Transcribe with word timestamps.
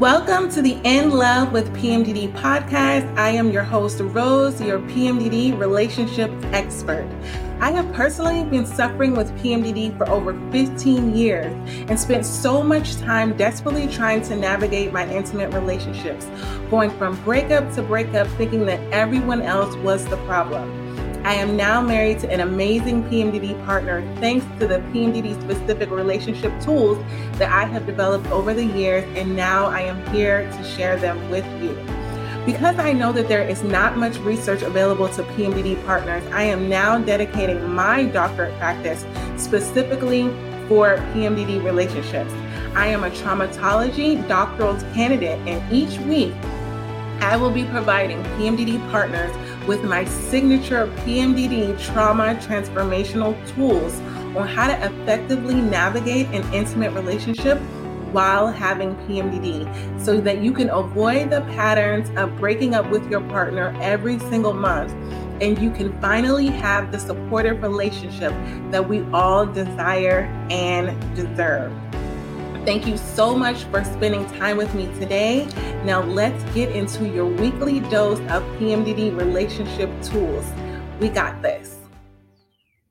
Welcome 0.00 0.50
to 0.50 0.60
the 0.60 0.76
In 0.82 1.10
Love 1.10 1.52
with 1.52 1.72
PMDD 1.72 2.32
podcast. 2.32 3.16
I 3.16 3.28
am 3.28 3.52
your 3.52 3.62
host, 3.62 4.00
Rose, 4.00 4.60
your 4.60 4.80
PMDD 4.80 5.56
relationship 5.56 6.32
expert. 6.46 7.08
I 7.60 7.70
have 7.70 7.92
personally 7.92 8.42
been 8.42 8.66
suffering 8.66 9.14
with 9.14 9.30
PMDD 9.38 9.96
for 9.96 10.08
over 10.10 10.34
15 10.50 11.14
years 11.14 11.52
and 11.88 11.98
spent 11.98 12.26
so 12.26 12.60
much 12.60 12.96
time 12.96 13.36
desperately 13.36 13.86
trying 13.86 14.22
to 14.22 14.34
navigate 14.34 14.92
my 14.92 15.08
intimate 15.08 15.54
relationships, 15.54 16.26
going 16.70 16.90
from 16.90 17.14
breakup 17.22 17.72
to 17.74 17.82
breakup, 17.82 18.26
thinking 18.30 18.66
that 18.66 18.80
everyone 18.92 19.42
else 19.42 19.76
was 19.76 20.04
the 20.06 20.16
problem. 20.26 20.83
I 21.24 21.32
am 21.32 21.56
now 21.56 21.80
married 21.80 22.18
to 22.18 22.30
an 22.30 22.40
amazing 22.40 23.04
PMDD 23.04 23.64
partner 23.64 24.02
thanks 24.20 24.44
to 24.58 24.66
the 24.66 24.80
PMDD 24.92 25.40
specific 25.40 25.88
relationship 25.88 26.52
tools 26.60 26.98
that 27.38 27.50
I 27.50 27.64
have 27.64 27.86
developed 27.86 28.26
over 28.26 28.52
the 28.52 28.66
years, 28.66 29.04
and 29.16 29.34
now 29.34 29.64
I 29.64 29.80
am 29.80 30.04
here 30.14 30.42
to 30.42 30.64
share 30.64 30.98
them 30.98 31.30
with 31.30 31.46
you. 31.62 31.74
Because 32.44 32.78
I 32.78 32.92
know 32.92 33.10
that 33.12 33.26
there 33.26 33.42
is 33.42 33.62
not 33.62 33.96
much 33.96 34.18
research 34.18 34.60
available 34.60 35.08
to 35.08 35.22
PMDD 35.22 35.82
partners, 35.86 36.22
I 36.30 36.42
am 36.42 36.68
now 36.68 36.98
dedicating 36.98 37.72
my 37.72 38.04
doctorate 38.04 38.52
practice 38.58 39.06
specifically 39.38 40.28
for 40.68 40.98
PMDD 41.14 41.64
relationships. 41.64 42.34
I 42.74 42.88
am 42.88 43.02
a 43.02 43.08
traumatology 43.08 44.28
doctoral 44.28 44.74
candidate, 44.92 45.38
and 45.48 45.72
each 45.72 45.98
week 46.00 46.34
I 47.20 47.38
will 47.38 47.50
be 47.50 47.64
providing 47.64 48.22
PMDD 48.36 48.78
partners 48.90 49.34
with 49.66 49.82
my 49.84 50.04
signature 50.04 50.86
PMDD 50.98 51.80
trauma 51.80 52.34
transformational 52.42 53.34
tools 53.54 53.98
on 54.36 54.46
how 54.46 54.66
to 54.66 54.74
effectively 54.84 55.54
navigate 55.54 56.26
an 56.28 56.52
intimate 56.52 56.92
relationship 56.92 57.58
while 58.12 58.46
having 58.46 58.94
PMDD 59.06 60.00
so 60.00 60.20
that 60.20 60.42
you 60.42 60.52
can 60.52 60.70
avoid 60.70 61.30
the 61.30 61.40
patterns 61.42 62.10
of 62.16 62.36
breaking 62.36 62.74
up 62.74 62.88
with 62.90 63.08
your 63.10 63.20
partner 63.22 63.76
every 63.80 64.18
single 64.18 64.52
month 64.52 64.92
and 65.40 65.58
you 65.58 65.70
can 65.70 65.98
finally 66.00 66.46
have 66.46 66.92
the 66.92 66.98
supportive 66.98 67.62
relationship 67.62 68.32
that 68.70 68.88
we 68.88 69.02
all 69.12 69.44
desire 69.44 70.22
and 70.50 71.16
deserve. 71.16 71.72
Thank 72.64 72.86
you 72.86 72.96
so 72.96 73.36
much 73.36 73.64
for 73.64 73.84
spending 73.84 74.24
time 74.38 74.56
with 74.56 74.74
me 74.74 74.86
today. 74.98 75.44
Now, 75.84 76.02
let's 76.02 76.42
get 76.54 76.74
into 76.74 77.06
your 77.06 77.26
weekly 77.26 77.80
dose 77.80 78.20
of 78.20 78.42
PMDD 78.56 79.14
relationship 79.14 79.90
tools. 80.02 80.50
We 80.98 81.10
got 81.10 81.42
this. 81.42 81.76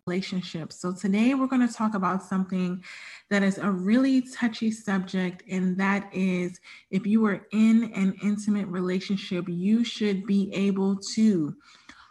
Relationships. 0.06 0.80
So, 0.80 0.94
today 0.94 1.34
we're 1.34 1.48
going 1.48 1.68
to 1.68 1.74
talk 1.74 1.96
about 1.96 2.22
something 2.22 2.84
that 3.32 3.42
is 3.42 3.58
a 3.58 3.72
really 3.72 4.22
touchy 4.22 4.70
subject, 4.70 5.42
and 5.50 5.76
that 5.80 6.08
is 6.14 6.60
if 6.92 7.08
you 7.08 7.26
are 7.26 7.48
in 7.52 7.92
an 7.96 8.14
intimate 8.22 8.68
relationship, 8.68 9.46
you 9.50 9.84
should 9.84 10.28
be 10.28 10.54
able 10.54 10.98
to 11.16 11.56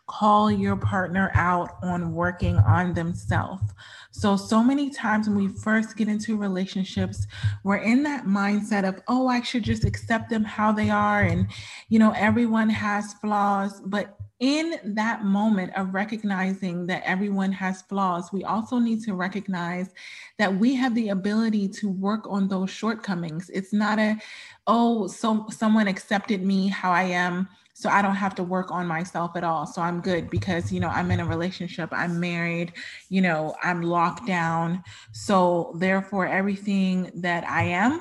call 0.08 0.50
your 0.50 0.76
partner 0.76 1.30
out 1.34 1.76
on 1.82 2.12
working 2.12 2.56
on 2.56 2.92
themselves. 2.92 3.62
So, 4.12 4.36
so 4.36 4.62
many 4.62 4.90
times 4.90 5.28
when 5.28 5.36
we 5.36 5.48
first 5.48 5.96
get 5.96 6.06
into 6.06 6.36
relationships, 6.36 7.26
we're 7.64 7.76
in 7.76 8.02
that 8.04 8.26
mindset 8.26 8.86
of, 8.86 9.00
oh, 9.08 9.26
I 9.26 9.40
should 9.40 9.62
just 9.62 9.84
accept 9.84 10.30
them 10.30 10.44
how 10.44 10.70
they 10.70 10.90
are. 10.90 11.22
And, 11.22 11.48
you 11.88 11.98
know, 11.98 12.12
everyone 12.12 12.68
has 12.68 13.14
flaws. 13.14 13.80
But 13.80 14.16
in 14.38 14.74
that 14.94 15.24
moment 15.24 15.72
of 15.76 15.94
recognizing 15.94 16.86
that 16.88 17.02
everyone 17.06 17.52
has 17.52 17.82
flaws, 17.82 18.32
we 18.32 18.44
also 18.44 18.78
need 18.78 19.02
to 19.04 19.14
recognize 19.14 19.90
that 20.38 20.54
we 20.54 20.74
have 20.74 20.94
the 20.94 21.08
ability 21.08 21.68
to 21.68 21.88
work 21.88 22.26
on 22.28 22.48
those 22.48 22.68
shortcomings. 22.68 23.50
It's 23.50 23.72
not 23.72 23.98
a, 23.98 24.16
oh, 24.66 25.06
so 25.06 25.46
someone 25.48 25.88
accepted 25.88 26.44
me 26.44 26.68
how 26.68 26.92
I 26.92 27.04
am 27.04 27.48
so 27.82 27.90
I 27.90 28.00
don't 28.00 28.14
have 28.14 28.36
to 28.36 28.44
work 28.44 28.70
on 28.70 28.86
myself 28.86 29.34
at 29.34 29.42
all. 29.42 29.66
So 29.66 29.82
I'm 29.82 30.00
good 30.00 30.30
because, 30.30 30.72
you 30.72 30.78
know, 30.78 30.86
I'm 30.86 31.10
in 31.10 31.18
a 31.18 31.26
relationship, 31.26 31.88
I'm 31.90 32.20
married, 32.20 32.72
you 33.08 33.20
know, 33.20 33.56
I'm 33.60 33.82
locked 33.82 34.24
down. 34.24 34.84
So 35.10 35.72
therefore, 35.74 36.28
everything 36.28 37.10
that 37.16 37.42
I 37.42 37.64
am, 37.64 38.00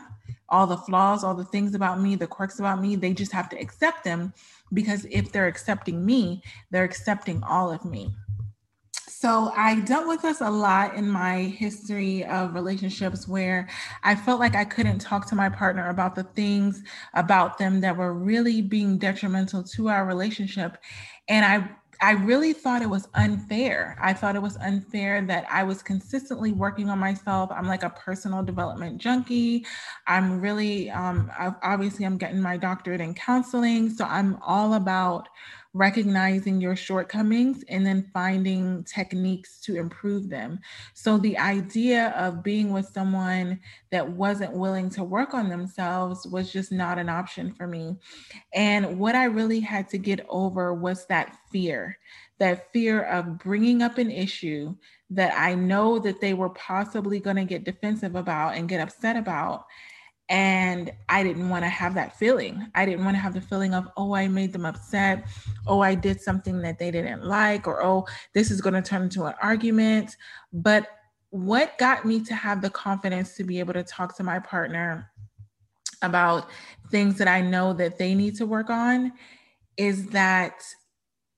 all 0.49 0.67
the 0.67 0.77
flaws, 0.77 1.23
all 1.23 1.33
the 1.33 1.45
things 1.45 1.73
about 1.73 1.99
me, 1.99 2.15
the 2.15 2.27
quirks 2.27 2.59
about 2.59 2.79
me, 2.79 2.95
they 2.95 3.11
just 3.11 3.31
have 3.31 3.49
to 3.49 3.59
accept 3.59 4.03
them 4.03 4.33
because 4.71 5.05
if 5.09 5.31
they're 5.31 5.47
accepting 5.47 6.05
me, 6.05 6.43
they're 6.69 6.83
accepting 6.83 7.41
all 7.43 7.71
of 7.71 7.83
me. 7.83 8.13
So 9.21 9.53
I 9.55 9.81
dealt 9.81 10.07
with 10.07 10.23
this 10.23 10.41
a 10.41 10.49
lot 10.49 10.95
in 10.95 11.07
my 11.07 11.43
history 11.43 12.25
of 12.25 12.55
relationships 12.55 13.27
where 13.27 13.69
I 14.01 14.15
felt 14.15 14.39
like 14.39 14.55
I 14.55 14.65
couldn't 14.65 14.97
talk 14.97 15.27
to 15.27 15.35
my 15.35 15.47
partner 15.47 15.89
about 15.89 16.15
the 16.15 16.23
things 16.23 16.81
about 17.13 17.59
them 17.59 17.81
that 17.81 17.95
were 17.95 18.15
really 18.15 18.63
being 18.63 18.97
detrimental 18.97 19.61
to 19.61 19.89
our 19.89 20.07
relationship. 20.07 20.79
And 21.27 21.45
I 21.45 21.69
I 22.03 22.13
really 22.13 22.51
thought 22.51 22.81
it 22.81 22.89
was 22.89 23.07
unfair. 23.13 23.95
I 24.01 24.11
thought 24.11 24.35
it 24.35 24.41
was 24.41 24.57
unfair 24.57 25.21
that 25.27 25.45
I 25.51 25.61
was 25.61 25.83
consistently 25.83 26.51
working 26.51 26.89
on 26.89 26.97
myself. 26.97 27.51
I'm 27.53 27.67
like 27.67 27.83
a 27.83 27.91
personal 27.91 28.41
development 28.41 28.97
junkie. 28.97 29.67
I'm 30.07 30.41
really, 30.41 30.89
um, 30.89 31.31
obviously, 31.61 32.07
I'm 32.07 32.17
getting 32.17 32.41
my 32.41 32.57
doctorate 32.57 33.01
in 33.01 33.13
counseling. 33.13 33.91
So 33.91 34.05
I'm 34.05 34.39
all 34.41 34.73
about 34.73 35.29
recognizing 35.73 36.59
your 36.59 36.75
shortcomings 36.75 37.63
and 37.69 37.85
then 37.85 38.09
finding 38.13 38.83
techniques 38.83 39.59
to 39.61 39.77
improve 39.77 40.29
them. 40.29 40.59
So, 40.93 41.17
the 41.17 41.37
idea 41.37 42.09
of 42.09 42.43
being 42.43 42.71
with 42.71 42.87
someone 42.87 43.59
that 43.89 44.09
wasn't 44.09 44.53
willing 44.53 44.89
to 44.91 45.03
work 45.03 45.33
on 45.33 45.49
themselves 45.49 46.27
was 46.27 46.51
just 46.51 46.71
not 46.71 46.99
an 46.99 47.09
option 47.09 47.53
for 47.53 47.67
me. 47.67 47.95
And 48.53 48.99
what 48.99 49.15
I 49.15 49.25
really 49.25 49.59
had 49.61 49.87
to 49.89 49.97
get 49.97 50.25
over 50.29 50.73
was 50.73 51.05
that 51.07 51.37
fear 51.51 51.97
that 52.41 52.73
fear 52.73 53.03
of 53.03 53.37
bringing 53.37 53.83
up 53.83 53.99
an 53.99 54.09
issue 54.09 54.75
that 55.11 55.31
I 55.37 55.53
know 55.53 55.99
that 55.99 56.21
they 56.21 56.33
were 56.33 56.49
possibly 56.49 57.19
going 57.19 57.35
to 57.35 57.45
get 57.45 57.65
defensive 57.65 58.15
about 58.15 58.55
and 58.55 58.67
get 58.67 58.81
upset 58.81 59.15
about 59.15 59.65
and 60.31 60.93
I 61.09 61.23
didn't 61.23 61.49
want 61.49 61.65
to 61.65 61.69
have 61.69 61.93
that 61.95 62.17
feeling. 62.17 62.65
I 62.73 62.85
didn't 62.85 63.03
want 63.03 63.15
to 63.17 63.21
have 63.21 63.33
the 63.33 63.41
feeling 63.41 63.73
of, 63.73 63.89
oh, 63.97 64.15
I 64.15 64.29
made 64.29 64.53
them 64.53 64.65
upset. 64.65 65.25
Oh, 65.67 65.81
I 65.81 65.93
did 65.93 66.21
something 66.21 66.61
that 66.61 66.79
they 66.79 66.89
didn't 66.89 67.25
like, 67.25 67.67
or 67.67 67.83
oh, 67.83 68.07
this 68.33 68.49
is 68.49 68.61
going 68.61 68.75
to 68.75 68.81
turn 68.81 69.03
into 69.03 69.25
an 69.25 69.33
argument. 69.41 70.15
But 70.53 70.87
what 71.31 71.77
got 71.77 72.05
me 72.05 72.23
to 72.23 72.33
have 72.33 72.61
the 72.61 72.69
confidence 72.69 73.35
to 73.35 73.43
be 73.43 73.59
able 73.59 73.73
to 73.73 73.83
talk 73.83 74.15
to 74.17 74.23
my 74.23 74.39
partner 74.39 75.11
about 76.01 76.47
things 76.91 77.17
that 77.17 77.27
I 77.27 77.41
know 77.41 77.73
that 77.73 77.97
they 77.97 78.15
need 78.15 78.37
to 78.37 78.45
work 78.45 78.69
on 78.69 79.11
is 79.75 80.07
that 80.07 80.63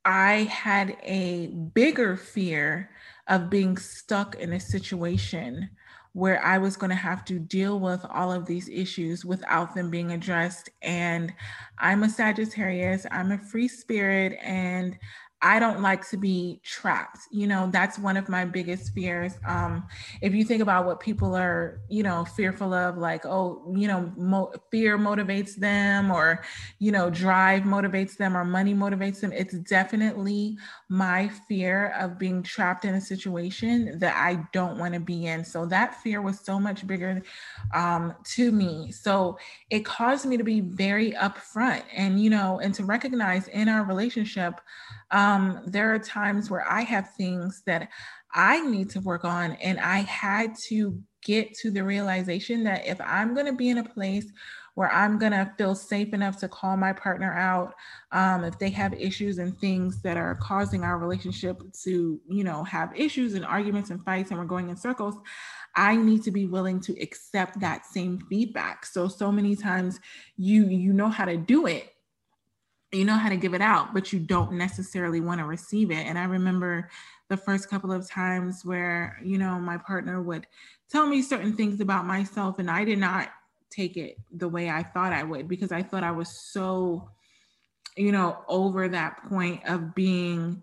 I 0.06 0.44
had 0.52 0.98
a 1.02 1.48
bigger 1.48 2.16
fear 2.16 2.92
of 3.28 3.50
being 3.50 3.76
stuck 3.76 4.36
in 4.36 4.54
a 4.54 4.60
situation 4.60 5.72
where 6.14 6.44
I 6.44 6.60
was 6.60 6.78
going 6.78 6.92
to 6.92 6.96
have 6.96 7.26
to 7.26 7.40
deal 7.40 7.80
with 7.80 8.06
all 8.10 8.32
of 8.32 8.46
these 8.46 8.70
issues 8.70 9.26
without 9.26 9.74
them 9.74 9.90
being 9.90 10.12
addressed. 10.12 10.70
And 10.82 11.34
I'm 11.80 12.04
a 12.04 12.10
Sagittarius, 12.10 13.06
I'm 13.12 13.32
a 13.32 13.38
free 13.38 13.68
spirit, 13.68 14.38
and 14.42 14.98
I 15.44 15.60
don't 15.60 15.82
like 15.82 16.10
to 16.10 16.18
be 16.18 16.62
trapped. 16.64 17.20
You 17.30 17.48
know, 17.48 17.70
that's 17.70 18.00
one 18.00 18.16
of 18.16 18.30
my 18.30 18.46
biggest 18.46 18.94
fears. 18.94 19.34
Um, 19.46 19.86
if 20.22 20.34
you 20.34 20.46
think 20.46 20.62
about 20.62 20.86
what 20.86 21.02
people 21.02 21.36
are, 21.36 21.82
you 21.90 22.02
know, 22.02 22.24
fearful 22.24 22.74
of, 22.74 22.98
like, 22.98 23.26
oh, 23.26 23.62
you 23.76 23.90
know, 23.90 24.10
mo- 24.16 24.54
fear 24.72 24.98
motivates 24.98 25.56
them, 25.56 26.10
or, 26.10 26.44
you 26.80 26.94
know, 26.94 27.10
drive 27.10 27.64
motivates 27.64 28.16
them, 28.16 28.38
or 28.38 28.46
money 28.46 28.74
motivates 28.74 29.20
them, 29.20 29.34
it's 29.34 29.54
definitely 29.54 30.58
my 30.88 31.28
fear 31.28 31.90
of 32.00 32.18
being 32.18 32.42
trapped 32.42 32.86
in 32.86 32.96
a 32.96 33.02
situation 33.02 34.00
that 34.00 34.16
I 34.16 34.48
don't 34.54 34.78
want 34.80 34.94
to 34.94 35.02
be 35.02 35.26
in. 35.26 35.44
So 35.44 35.66
that 35.66 36.02
fear 36.02 36.22
was 36.22 36.40
so 36.40 36.58
much 36.58 36.88
bigger 36.88 37.22
um, 37.74 38.16
to 38.36 38.52
me. 38.52 38.92
So 38.92 39.38
it 39.70 39.84
caused 39.84 40.26
me 40.26 40.38
to 40.38 40.44
be 40.44 40.62
very 40.62 41.12
upfront 41.12 41.84
and, 41.94 42.24
you 42.24 42.30
know, 42.30 42.60
and 42.60 42.74
to 42.76 42.86
recognize 42.86 43.50
in 43.50 43.68
our 43.68 43.84
relationship, 43.84 44.62
um, 45.14 45.62
there 45.66 45.94
are 45.94 46.00
times 46.00 46.50
where 46.50 46.70
I 46.70 46.82
have 46.82 47.12
things 47.16 47.62
that 47.66 47.88
I 48.34 48.62
need 48.62 48.90
to 48.92 49.00
work 49.00 49.24
on, 49.24 49.54
and 49.54 49.80
I 49.80 50.00
had 50.00 50.56
to 50.70 51.00
get 51.24 51.54
to 51.60 51.72
the 51.72 51.84
realization 51.84 52.64
that 52.66 52.86
if 52.86 53.00
I'm 53.00 53.34
going 53.34 53.46
to 53.46 53.54
be 53.54 53.70
in 53.70 53.78
a 53.78 53.84
place 53.84 54.26
where 54.76 54.92
I'm 54.92 55.20
going 55.20 55.32
to 55.32 55.52
feel 55.58 55.76
safe 55.76 56.14
enough 56.14 56.40
to 56.40 56.48
call 56.48 56.76
my 56.78 56.94
partner 56.94 57.32
out 57.32 57.76
um, 58.12 58.44
if 58.44 58.58
they 58.58 58.72
have 58.72 58.94
issues 58.94 59.38
and 59.38 59.58
things 59.60 60.02
that 60.02 60.18
are 60.18 60.36
causing 60.42 60.84
our 60.84 60.98
relationship 60.98 61.62
to, 61.84 62.20
you 62.28 62.44
know, 62.44 62.64
have 62.64 62.92
issues 62.96 63.36
and 63.36 63.46
arguments 63.46 63.92
and 63.92 64.04
fights 64.04 64.32
and 64.32 64.40
we're 64.40 64.46
going 64.46 64.70
in 64.70 64.76
circles, 64.76 65.16
I 65.76 65.96
need 65.96 66.24
to 66.24 66.32
be 66.32 66.48
willing 66.48 66.80
to 66.82 67.00
accept 67.00 67.60
that 67.60 67.86
same 67.86 68.20
feedback. 68.30 68.86
So, 68.86 69.08
so 69.08 69.32
many 69.32 69.56
times 69.56 70.00
you 70.38 70.66
you 70.66 70.94
know 70.94 71.10
how 71.10 71.26
to 71.26 71.38
do 71.38 71.68
it, 71.68 71.93
you 72.94 73.06
know 73.06 73.18
how 73.18 73.30
to 73.30 73.38
give 73.38 73.54
it 73.54 73.62
out, 73.62 73.94
but 73.94 74.14
you 74.14 74.20
don't 74.20 74.54
necessarily 74.54 75.20
want 75.20 75.40
to 75.40 75.46
receive 75.46 75.92
it. 75.92 76.06
And 76.06 76.18
I 76.18 76.26
remember 76.26 76.90
the 77.30 77.38
first 77.38 77.70
couple 77.70 77.92
of 77.92 78.08
times 78.08 78.64
where, 78.64 79.18
you 79.24 79.38
know, 79.38 79.60
my 79.60 79.78
partner 79.78 80.22
would 80.22 80.46
tell 80.90 81.08
me 81.08 81.22
certain 81.22 81.54
things 81.56 81.82
about 81.82 82.06
myself 82.06 82.60
and 82.60 82.70
I 82.70 82.86
did 82.86 83.00
not 83.00 83.30
take 83.70 83.98
it 83.98 84.18
the 84.32 84.48
way 84.48 84.70
I 84.70 84.84
thought 84.84 85.14
I 85.14 85.24
would 85.24 85.48
because 85.48 85.72
I 85.72 85.82
thought 85.82 86.04
I 86.04 86.12
was 86.12 86.30
so, 86.30 87.10
you 87.98 88.12
know, 88.12 88.38
over 88.48 88.88
that 88.88 89.24
point 89.28 89.62
of 89.68 89.96
being 89.96 90.62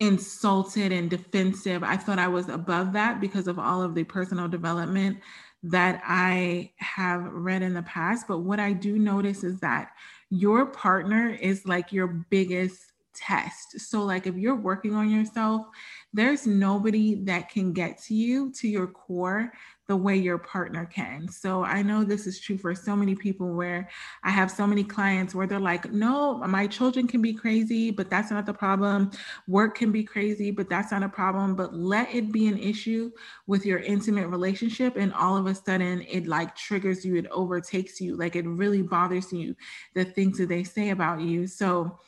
insulted 0.00 0.92
and 0.92 1.10
defensive. 1.10 1.82
I 1.82 1.96
thought 1.96 2.18
I 2.18 2.28
was 2.28 2.48
above 2.48 2.92
that 2.92 3.20
because 3.20 3.48
of 3.48 3.58
all 3.58 3.82
of 3.82 3.94
the 3.94 4.04
personal 4.04 4.48
development 4.48 5.18
that 5.62 6.00
I 6.04 6.72
have 6.76 7.24
read 7.24 7.62
in 7.62 7.74
the 7.74 7.82
past. 7.82 8.28
But 8.28 8.38
what 8.38 8.60
I 8.60 8.72
do 8.72 8.98
notice 8.98 9.42
is 9.42 9.60
that 9.60 9.90
your 10.30 10.66
partner 10.66 11.30
is 11.30 11.66
like 11.66 11.92
your 11.92 12.06
biggest 12.06 12.92
test. 13.14 13.80
So, 13.80 14.04
like, 14.04 14.26
if 14.26 14.36
you're 14.36 14.54
working 14.54 14.94
on 14.94 15.10
yourself, 15.10 15.66
there's 16.12 16.46
nobody 16.46 17.24
that 17.24 17.50
can 17.50 17.72
get 17.72 18.00
to 18.04 18.14
you, 18.14 18.52
to 18.52 18.68
your 18.68 18.86
core, 18.86 19.52
the 19.88 19.96
way 19.96 20.14
your 20.14 20.36
partner 20.36 20.84
can. 20.84 21.26
So, 21.28 21.64
I 21.64 21.82
know 21.82 22.04
this 22.04 22.26
is 22.26 22.38
true 22.38 22.58
for 22.58 22.74
so 22.74 22.94
many 22.94 23.14
people 23.14 23.54
where 23.54 23.88
I 24.22 24.30
have 24.30 24.50
so 24.50 24.66
many 24.66 24.84
clients 24.84 25.34
where 25.34 25.46
they're 25.46 25.58
like, 25.58 25.90
no, 25.90 26.36
my 26.46 26.66
children 26.66 27.08
can 27.08 27.22
be 27.22 27.32
crazy, 27.32 27.90
but 27.90 28.10
that's 28.10 28.30
not 28.30 28.44
the 28.44 28.52
problem. 28.52 29.10
Work 29.48 29.78
can 29.78 29.90
be 29.90 30.04
crazy, 30.04 30.50
but 30.50 30.68
that's 30.68 30.92
not 30.92 31.02
a 31.02 31.08
problem. 31.08 31.56
But 31.56 31.74
let 31.74 32.14
it 32.14 32.30
be 32.30 32.48
an 32.48 32.58
issue 32.58 33.10
with 33.46 33.64
your 33.64 33.78
intimate 33.78 34.28
relationship. 34.28 34.96
And 34.96 35.12
all 35.14 35.38
of 35.38 35.46
a 35.46 35.54
sudden, 35.54 36.02
it 36.02 36.26
like 36.26 36.54
triggers 36.54 37.04
you, 37.04 37.16
it 37.16 37.26
overtakes 37.30 37.98
you, 37.98 38.14
like 38.14 38.36
it 38.36 38.46
really 38.46 38.82
bothers 38.82 39.32
you, 39.32 39.56
the 39.94 40.04
things 40.04 40.36
that 40.36 40.50
they 40.50 40.64
say 40.64 40.90
about 40.90 41.22
you. 41.22 41.46
So, 41.46 41.98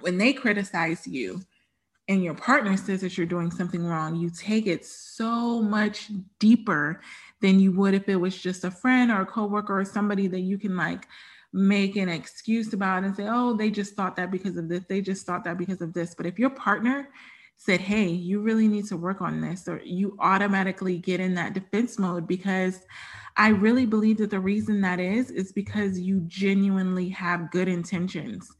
when 0.00 0.18
they 0.18 0.32
criticize 0.32 1.06
you 1.06 1.40
and 2.08 2.24
your 2.24 2.34
partner 2.34 2.76
says 2.76 3.02
that 3.02 3.18
you're 3.18 3.26
doing 3.26 3.50
something 3.50 3.84
wrong, 3.84 4.16
you 4.16 4.30
take 4.30 4.66
it 4.66 4.84
so 4.84 5.60
much 5.60 6.10
deeper 6.38 7.02
than 7.40 7.60
you 7.60 7.70
would 7.72 7.94
if 7.94 8.08
it 8.08 8.16
was 8.16 8.36
just 8.36 8.64
a 8.64 8.70
friend 8.70 9.10
or 9.10 9.20
a 9.20 9.26
coworker 9.26 9.78
or 9.78 9.84
somebody 9.84 10.26
that 10.26 10.40
you 10.40 10.58
can 10.58 10.76
like 10.76 11.06
make 11.52 11.96
an 11.96 12.08
excuse 12.08 12.72
about 12.72 13.04
and 13.04 13.14
say, 13.14 13.26
oh, 13.28 13.54
they 13.54 13.70
just 13.70 13.94
thought 13.94 14.16
that 14.16 14.30
because 14.30 14.56
of 14.56 14.68
this, 14.68 14.84
they 14.88 15.00
just 15.00 15.26
thought 15.26 15.44
that 15.44 15.58
because 15.58 15.82
of 15.82 15.92
this. 15.92 16.14
But 16.14 16.26
if 16.26 16.38
your 16.38 16.50
partner 16.50 17.10
said, 17.56 17.80
hey, 17.80 18.08
you 18.08 18.40
really 18.40 18.68
need 18.68 18.86
to 18.86 18.96
work 18.96 19.20
on 19.20 19.40
this, 19.40 19.68
or 19.68 19.80
you 19.84 20.16
automatically 20.20 20.96
get 20.98 21.20
in 21.20 21.34
that 21.34 21.54
defense 21.54 21.98
mode 21.98 22.26
because 22.26 22.80
I 23.36 23.48
really 23.48 23.84
believe 23.84 24.18
that 24.18 24.30
the 24.30 24.40
reason 24.40 24.80
that 24.82 25.00
is, 25.00 25.30
is 25.30 25.52
because 25.52 25.98
you 25.98 26.20
genuinely 26.26 27.08
have 27.10 27.50
good 27.50 27.68
intentions 27.68 28.50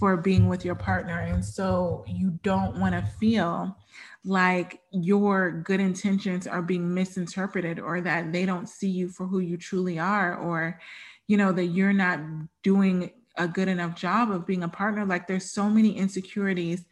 for 0.00 0.16
being 0.16 0.48
with 0.48 0.64
your 0.64 0.74
partner. 0.74 1.20
And 1.20 1.44
so 1.44 2.04
you 2.08 2.40
don't 2.42 2.80
want 2.80 2.94
to 2.94 3.12
feel 3.20 3.76
like 4.24 4.80
your 4.90 5.52
good 5.62 5.78
intentions 5.78 6.46
are 6.46 6.62
being 6.62 6.92
misinterpreted 6.92 7.78
or 7.78 8.00
that 8.00 8.32
they 8.32 8.46
don't 8.46 8.68
see 8.68 8.88
you 8.88 9.08
for 9.10 9.26
who 9.26 9.40
you 9.40 9.58
truly 9.58 9.98
are 9.98 10.36
or 10.36 10.80
you 11.26 11.36
know 11.36 11.52
that 11.52 11.66
you're 11.66 11.92
not 11.92 12.20
doing 12.62 13.10
a 13.36 13.46
good 13.46 13.68
enough 13.68 13.94
job 13.94 14.30
of 14.30 14.46
being 14.46 14.62
a 14.62 14.68
partner 14.68 15.06
like 15.06 15.26
there's 15.26 15.50
so 15.50 15.70
many 15.70 15.96
insecurities 15.96 16.84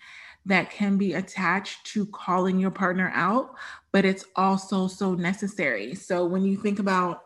that 0.46 0.70
can 0.70 0.96
be 0.96 1.12
attached 1.14 1.84
to 1.84 2.06
calling 2.06 2.58
your 2.58 2.70
partner 2.70 3.10
out 3.14 3.50
but 3.92 4.06
it's 4.06 4.24
also 4.36 4.86
so 4.86 5.14
necessary 5.14 5.94
so 5.94 6.24
when 6.24 6.44
you 6.44 6.56
think 6.56 6.78
about 6.78 7.24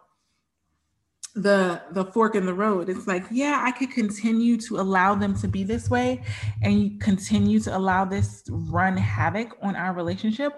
the 1.35 1.81
the 1.93 2.05
fork 2.07 2.35
in 2.35 2.47
the 2.47 2.55
road. 2.55 2.89
It's 2.89 3.07
like 3.07 3.25
yeah 3.31 3.63
i 3.65 3.71
could 3.71 3.91
continue 3.91 4.57
to 4.59 4.81
allow 4.81 5.15
them 5.15 5.35
to 5.37 5.49
be 5.49 5.65
this 5.65 5.89
way 5.89 6.23
and 6.63 7.01
continue 7.01 7.61
to 7.61 7.77
allow 7.77 8.05
this 8.05 8.45
run 8.51 8.97
havoc 8.97 9.57
on 9.63 9.75
our 9.77 9.95
relationship 9.95 10.53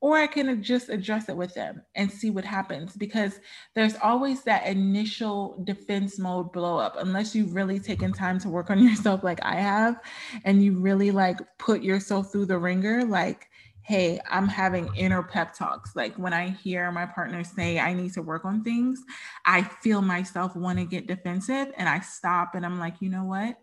or 0.00 0.16
i 0.18 0.26
can 0.26 0.62
just 0.62 0.88
address 0.88 1.28
it 1.28 1.36
with 1.36 1.54
them 1.54 1.82
and 1.94 2.10
see 2.10 2.30
what 2.30 2.44
happens. 2.44 2.96
Because 2.96 3.40
there's 3.74 3.96
always 4.02 4.42
that 4.44 4.66
initial 4.66 5.62
defense 5.64 6.18
mode 6.18 6.52
blow 6.52 6.78
up. 6.78 6.96
Unless 6.98 7.34
you've 7.34 7.54
really 7.54 7.78
taken 7.78 8.12
time 8.12 8.38
to 8.40 8.48
work 8.48 8.70
on 8.70 8.82
yourself 8.86 9.24
like 9.24 9.40
i 9.42 9.56
have 9.56 10.00
and 10.44 10.62
you 10.62 10.78
really 10.78 11.10
like 11.10 11.38
put 11.58 11.82
yourself 11.82 12.32
through 12.32 12.46
the 12.46 12.58
ringer 12.58 13.04
like 13.04 13.48
hey, 13.84 14.18
I'm 14.30 14.48
having 14.48 14.88
inner 14.96 15.22
pep 15.22 15.54
talks. 15.54 15.94
Like 15.94 16.14
when 16.16 16.32
I 16.32 16.48
hear 16.48 16.90
my 16.90 17.04
partner 17.04 17.44
say, 17.44 17.78
I 17.78 17.92
need 17.92 18.14
to 18.14 18.22
work 18.22 18.46
on 18.46 18.64
things, 18.64 19.02
I 19.44 19.62
feel 19.62 20.00
myself 20.00 20.56
want 20.56 20.78
to 20.78 20.86
get 20.86 21.06
defensive 21.06 21.68
and 21.76 21.88
I 21.88 22.00
stop 22.00 22.54
and 22.54 22.64
I'm 22.64 22.78
like, 22.78 22.96
you 23.00 23.10
know 23.10 23.24
what? 23.24 23.58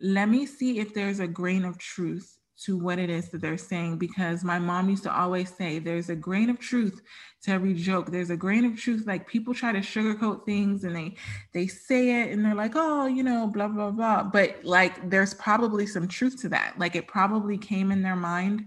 Let 0.00 0.28
me 0.28 0.46
see 0.46 0.78
if 0.78 0.94
there's 0.94 1.18
a 1.18 1.26
grain 1.26 1.64
of 1.64 1.76
truth 1.76 2.38
to 2.58 2.78
what 2.78 2.98
it 2.98 3.10
is 3.10 3.28
that 3.28 3.40
they're 3.42 3.58
saying 3.58 3.98
because 3.98 4.42
my 4.42 4.58
mom 4.58 4.88
used 4.88 5.02
to 5.02 5.14
always 5.14 5.54
say 5.54 5.78
there's 5.78 6.08
a 6.08 6.16
grain 6.16 6.48
of 6.48 6.58
truth 6.58 7.02
to 7.42 7.50
every 7.50 7.74
joke 7.74 8.10
there's 8.10 8.30
a 8.30 8.36
grain 8.36 8.64
of 8.64 8.80
truth 8.80 9.06
like 9.06 9.28
people 9.28 9.52
try 9.52 9.72
to 9.72 9.80
sugarcoat 9.80 10.46
things 10.46 10.84
and 10.84 10.96
they 10.96 11.14
they 11.52 11.66
say 11.66 12.22
it 12.22 12.32
and 12.32 12.42
they're 12.42 12.54
like 12.54 12.72
oh 12.74 13.06
you 13.06 13.22
know 13.22 13.46
blah 13.46 13.68
blah 13.68 13.90
blah 13.90 14.22
but 14.22 14.56
like 14.64 15.10
there's 15.10 15.34
probably 15.34 15.86
some 15.86 16.08
truth 16.08 16.40
to 16.40 16.48
that 16.48 16.72
like 16.78 16.96
it 16.96 17.06
probably 17.06 17.58
came 17.58 17.92
in 17.92 18.00
their 18.00 18.16
mind 18.16 18.64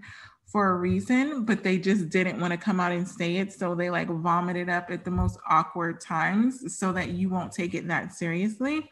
for 0.51 0.71
a 0.71 0.75
reason, 0.75 1.45
but 1.45 1.63
they 1.63 1.77
just 1.77 2.09
didn't 2.09 2.39
want 2.39 2.51
to 2.51 2.57
come 2.57 2.79
out 2.79 2.91
and 2.91 3.07
say 3.07 3.37
it. 3.37 3.53
So 3.53 3.75
they 3.75 3.89
like 3.89 4.07
vomited 4.07 4.67
up 4.67 4.89
at 4.89 5.05
the 5.05 5.11
most 5.11 5.37
awkward 5.47 6.01
times 6.01 6.75
so 6.75 6.91
that 6.93 7.09
you 7.09 7.29
won't 7.29 7.51
take 7.51 7.75
it 7.75 7.87
that 7.87 8.13
seriously. 8.13 8.89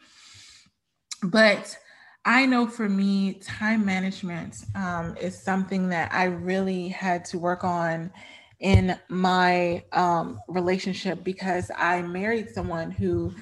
But 1.22 1.76
I 2.24 2.46
know 2.46 2.66
for 2.66 2.88
me, 2.88 3.34
time 3.34 3.84
management 3.84 4.64
um, 4.76 5.16
is 5.16 5.36
something 5.36 5.88
that 5.88 6.12
I 6.12 6.24
really 6.24 6.88
had 6.88 7.24
to 7.26 7.38
work 7.38 7.64
on 7.64 8.12
in 8.60 8.98
my 9.08 9.84
um, 9.92 10.40
relationship 10.48 11.24
because 11.24 11.70
I 11.76 12.02
married 12.02 12.50
someone 12.50 12.90
who 12.90 13.34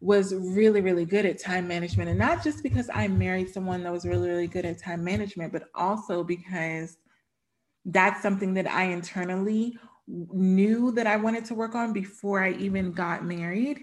was 0.00 0.34
really, 0.34 0.80
really 0.80 1.04
good 1.04 1.26
at 1.26 1.38
time 1.38 1.68
management. 1.68 2.08
And 2.08 2.18
not 2.18 2.42
just 2.42 2.62
because 2.62 2.88
I 2.92 3.08
married 3.08 3.50
someone 3.50 3.82
that 3.84 3.92
was 3.92 4.04
really, 4.04 4.28
really 4.28 4.48
good 4.48 4.64
at 4.64 4.78
time 4.78 5.04
management, 5.04 5.52
but 5.52 5.68
also 5.74 6.24
because 6.24 6.96
that's 7.84 8.22
something 8.22 8.54
that 8.54 8.68
I 8.70 8.84
internally 8.84 9.78
knew 10.06 10.92
that 10.92 11.06
I 11.06 11.16
wanted 11.16 11.44
to 11.46 11.54
work 11.54 11.74
on 11.74 11.92
before 11.92 12.42
I 12.42 12.52
even 12.52 12.92
got 12.92 13.24
married. 13.24 13.80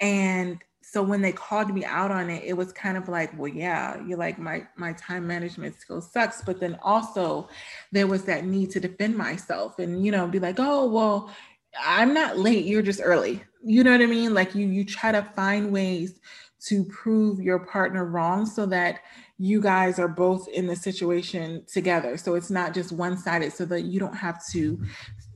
And 0.00 0.58
so 0.82 1.02
when 1.02 1.20
they 1.20 1.32
called 1.32 1.72
me 1.74 1.84
out 1.84 2.10
on 2.10 2.30
it, 2.30 2.44
it 2.44 2.54
was 2.54 2.72
kind 2.72 2.96
of 2.96 3.08
like, 3.08 3.38
well, 3.38 3.48
yeah, 3.48 4.00
you're 4.06 4.18
like 4.18 4.38
my 4.38 4.66
my 4.76 4.94
time 4.94 5.26
management 5.26 5.78
skill 5.78 6.00
sucks. 6.00 6.40
But 6.42 6.60
then 6.60 6.78
also 6.82 7.48
there 7.92 8.06
was 8.06 8.24
that 8.24 8.44
need 8.44 8.70
to 8.70 8.80
defend 8.80 9.16
myself 9.16 9.78
and 9.78 10.04
you 10.04 10.12
know, 10.12 10.26
be 10.26 10.38
like, 10.38 10.56
oh, 10.58 10.88
well, 10.88 11.30
I'm 11.78 12.14
not 12.14 12.38
late, 12.38 12.64
you're 12.64 12.82
just 12.82 13.00
early. 13.02 13.42
You 13.62 13.84
know 13.84 13.92
what 13.92 14.00
I 14.00 14.06
mean? 14.06 14.32
Like 14.32 14.54
you 14.54 14.66
you 14.66 14.84
try 14.84 15.12
to 15.12 15.22
find 15.36 15.72
ways 15.72 16.20
to 16.66 16.84
prove 16.84 17.40
your 17.40 17.60
partner 17.60 18.04
wrong 18.04 18.46
so 18.46 18.66
that 18.66 19.00
you 19.38 19.60
guys 19.60 19.98
are 19.98 20.08
both 20.08 20.48
in 20.48 20.66
the 20.66 20.74
situation 20.74 21.64
together. 21.72 22.16
So 22.16 22.34
it's 22.34 22.50
not 22.50 22.74
just 22.74 22.90
one 22.90 23.16
sided, 23.16 23.52
so 23.52 23.64
that 23.66 23.82
you 23.82 24.00
don't 24.00 24.16
have 24.16 24.44
to 24.48 24.80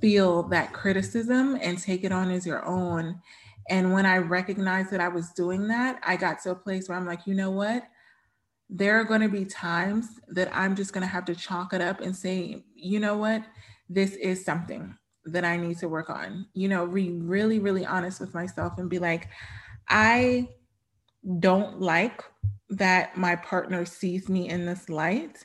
feel 0.01 0.43
that 0.49 0.73
criticism 0.73 1.57
and 1.63 1.79
take 1.79 2.03
it 2.03 2.11
on 2.11 2.31
as 2.31 2.45
your 2.45 2.65
own. 2.67 3.21
And 3.71 3.93
when 3.93 4.05
I 4.05 4.19
recognized 4.19 4.91
that 4.91 5.01
I 5.01 5.07
was 5.09 5.31
doing 5.31 5.69
that, 5.69 6.01
I 6.05 6.17
got 6.17 6.43
to 6.43 6.51
a 6.51 6.55
place 6.55 6.89
where 6.89 6.99
I'm 6.99 7.07
like, 7.07 7.27
you 7.27 7.35
know 7.35 7.53
what? 7.53 7.85
There 8.69 8.99
are 8.99 9.05
going 9.05 9.21
to 9.21 9.29
be 9.29 9.45
times 9.45 10.09
that 10.29 10.51
I'm 10.53 10.75
just 10.75 10.93
going 10.93 11.03
to 11.03 11.13
have 11.13 11.25
to 11.27 11.35
chalk 11.35 11.73
it 11.73 11.81
up 11.81 12.01
and 12.01 12.17
say, 12.17 12.65
you 12.75 12.99
know 12.99 13.17
what? 13.17 13.45
This 13.89 14.17
is 14.17 14.45
something 14.45 14.97
that 15.27 15.45
I 15.45 15.57
need 15.57 15.79
to 15.79 15.89
work 15.89 16.11
on. 16.11 16.47
You 16.55 16.69
know, 16.69 16.87
be 16.87 17.11
really, 17.11 17.61
really 17.61 17.87
honest 17.87 18.19
with 18.19 18.35
myself 18.35 18.79
and 18.79 18.91
be 18.91 18.99
like, 18.99 19.29
I 19.89 20.49
don't 21.39 21.81
like 21.81 22.25
that 22.73 23.17
my 23.17 23.37
partner 23.37 23.85
sees 23.85 24.29
me 24.29 24.49
in 24.49 24.67
this 24.67 24.89
light 24.89 25.45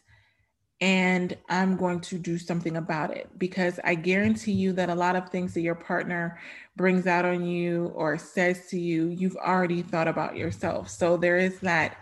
and 0.79 1.35
I'm 1.49 1.75
going 1.75 2.01
to 2.01 2.19
do 2.19 2.37
something 2.37 2.77
about 2.77 3.15
it 3.15 3.27
because 3.37 3.79
I 3.83 3.95
guarantee 3.95 4.51
you 4.51 4.73
that 4.73 4.89
a 4.89 4.95
lot 4.95 5.15
of 5.15 5.29
things 5.29 5.53
that 5.55 5.61
your 5.61 5.75
partner 5.75 6.39
brings 6.75 7.07
out 7.07 7.25
on 7.25 7.45
you 7.45 7.91
or 7.95 8.17
says 8.19 8.67
to 8.67 8.79
you, 8.79 9.07
you've 9.07 9.37
already 9.37 9.81
thought 9.81 10.07
about 10.07 10.37
yourself. 10.37 10.89
So 10.89 11.17
there 11.17 11.37
is 11.37 11.59
that 11.61 11.97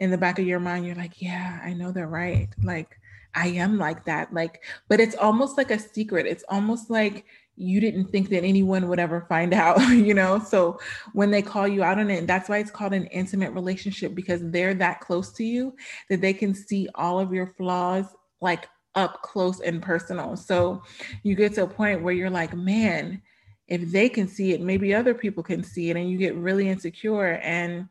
in 0.00 0.10
the 0.10 0.18
back 0.18 0.38
of 0.40 0.46
your 0.46 0.58
mind, 0.58 0.86
you're 0.86 0.96
like, 0.96 1.22
yeah, 1.22 1.60
I 1.62 1.72
know 1.72 1.92
they're 1.92 2.08
right. 2.08 2.48
Like, 2.62 2.98
I 3.34 3.48
am 3.48 3.78
like 3.78 4.04
that. 4.06 4.34
Like, 4.34 4.64
but 4.88 4.98
it's 4.98 5.14
almost 5.14 5.56
like 5.56 5.70
a 5.70 5.78
secret. 5.78 6.26
It's 6.26 6.44
almost 6.48 6.90
like 6.90 7.26
you 7.56 7.80
didn't 7.80 8.06
think 8.06 8.28
that 8.28 8.44
anyone 8.44 8.88
would 8.88 8.98
ever 8.98 9.26
find 9.28 9.54
out, 9.66 9.80
you 9.90 10.14
know? 10.14 10.38
So 10.38 10.78
when 11.12 11.30
they 11.30 11.42
call 11.42 11.66
you 11.66 11.82
out 11.82 11.98
on 11.98 12.10
it, 12.10 12.26
that's 12.26 12.48
why 12.48 12.58
it's 12.58 12.70
called 12.70 12.92
an 12.92 13.06
intimate 13.06 13.52
relationship 13.52 14.14
because 14.14 14.40
they're 14.50 14.74
that 14.74 15.00
close 15.00 15.32
to 15.32 15.44
you 15.44 15.74
that 16.10 16.20
they 16.20 16.32
can 16.32 16.54
see 16.54 16.88
all 16.94 17.18
of 17.18 17.32
your 17.32 17.54
flaws 17.56 18.06
like 18.40 18.68
up 18.94 19.22
close 19.22 19.60
and 19.60 19.82
personal. 19.82 20.36
So 20.36 20.82
you 21.22 21.34
get 21.34 21.54
to 21.54 21.64
a 21.64 21.68
point 21.68 22.02
where 22.02 22.14
you're 22.14 22.30
like, 22.30 22.54
man, 22.54 23.22
if 23.68 23.90
they 23.90 24.08
can 24.08 24.28
see 24.28 24.52
it, 24.52 24.60
maybe 24.60 24.94
other 24.94 25.14
people 25.14 25.42
can 25.42 25.62
see 25.62 25.90
it. 25.90 25.96
And 25.96 26.10
you 26.10 26.18
get 26.18 26.34
really 26.36 26.68
insecure 26.68 27.34
and 27.42 27.88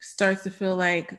starts 0.00 0.42
to 0.44 0.50
feel 0.50 0.76
like 0.76 1.18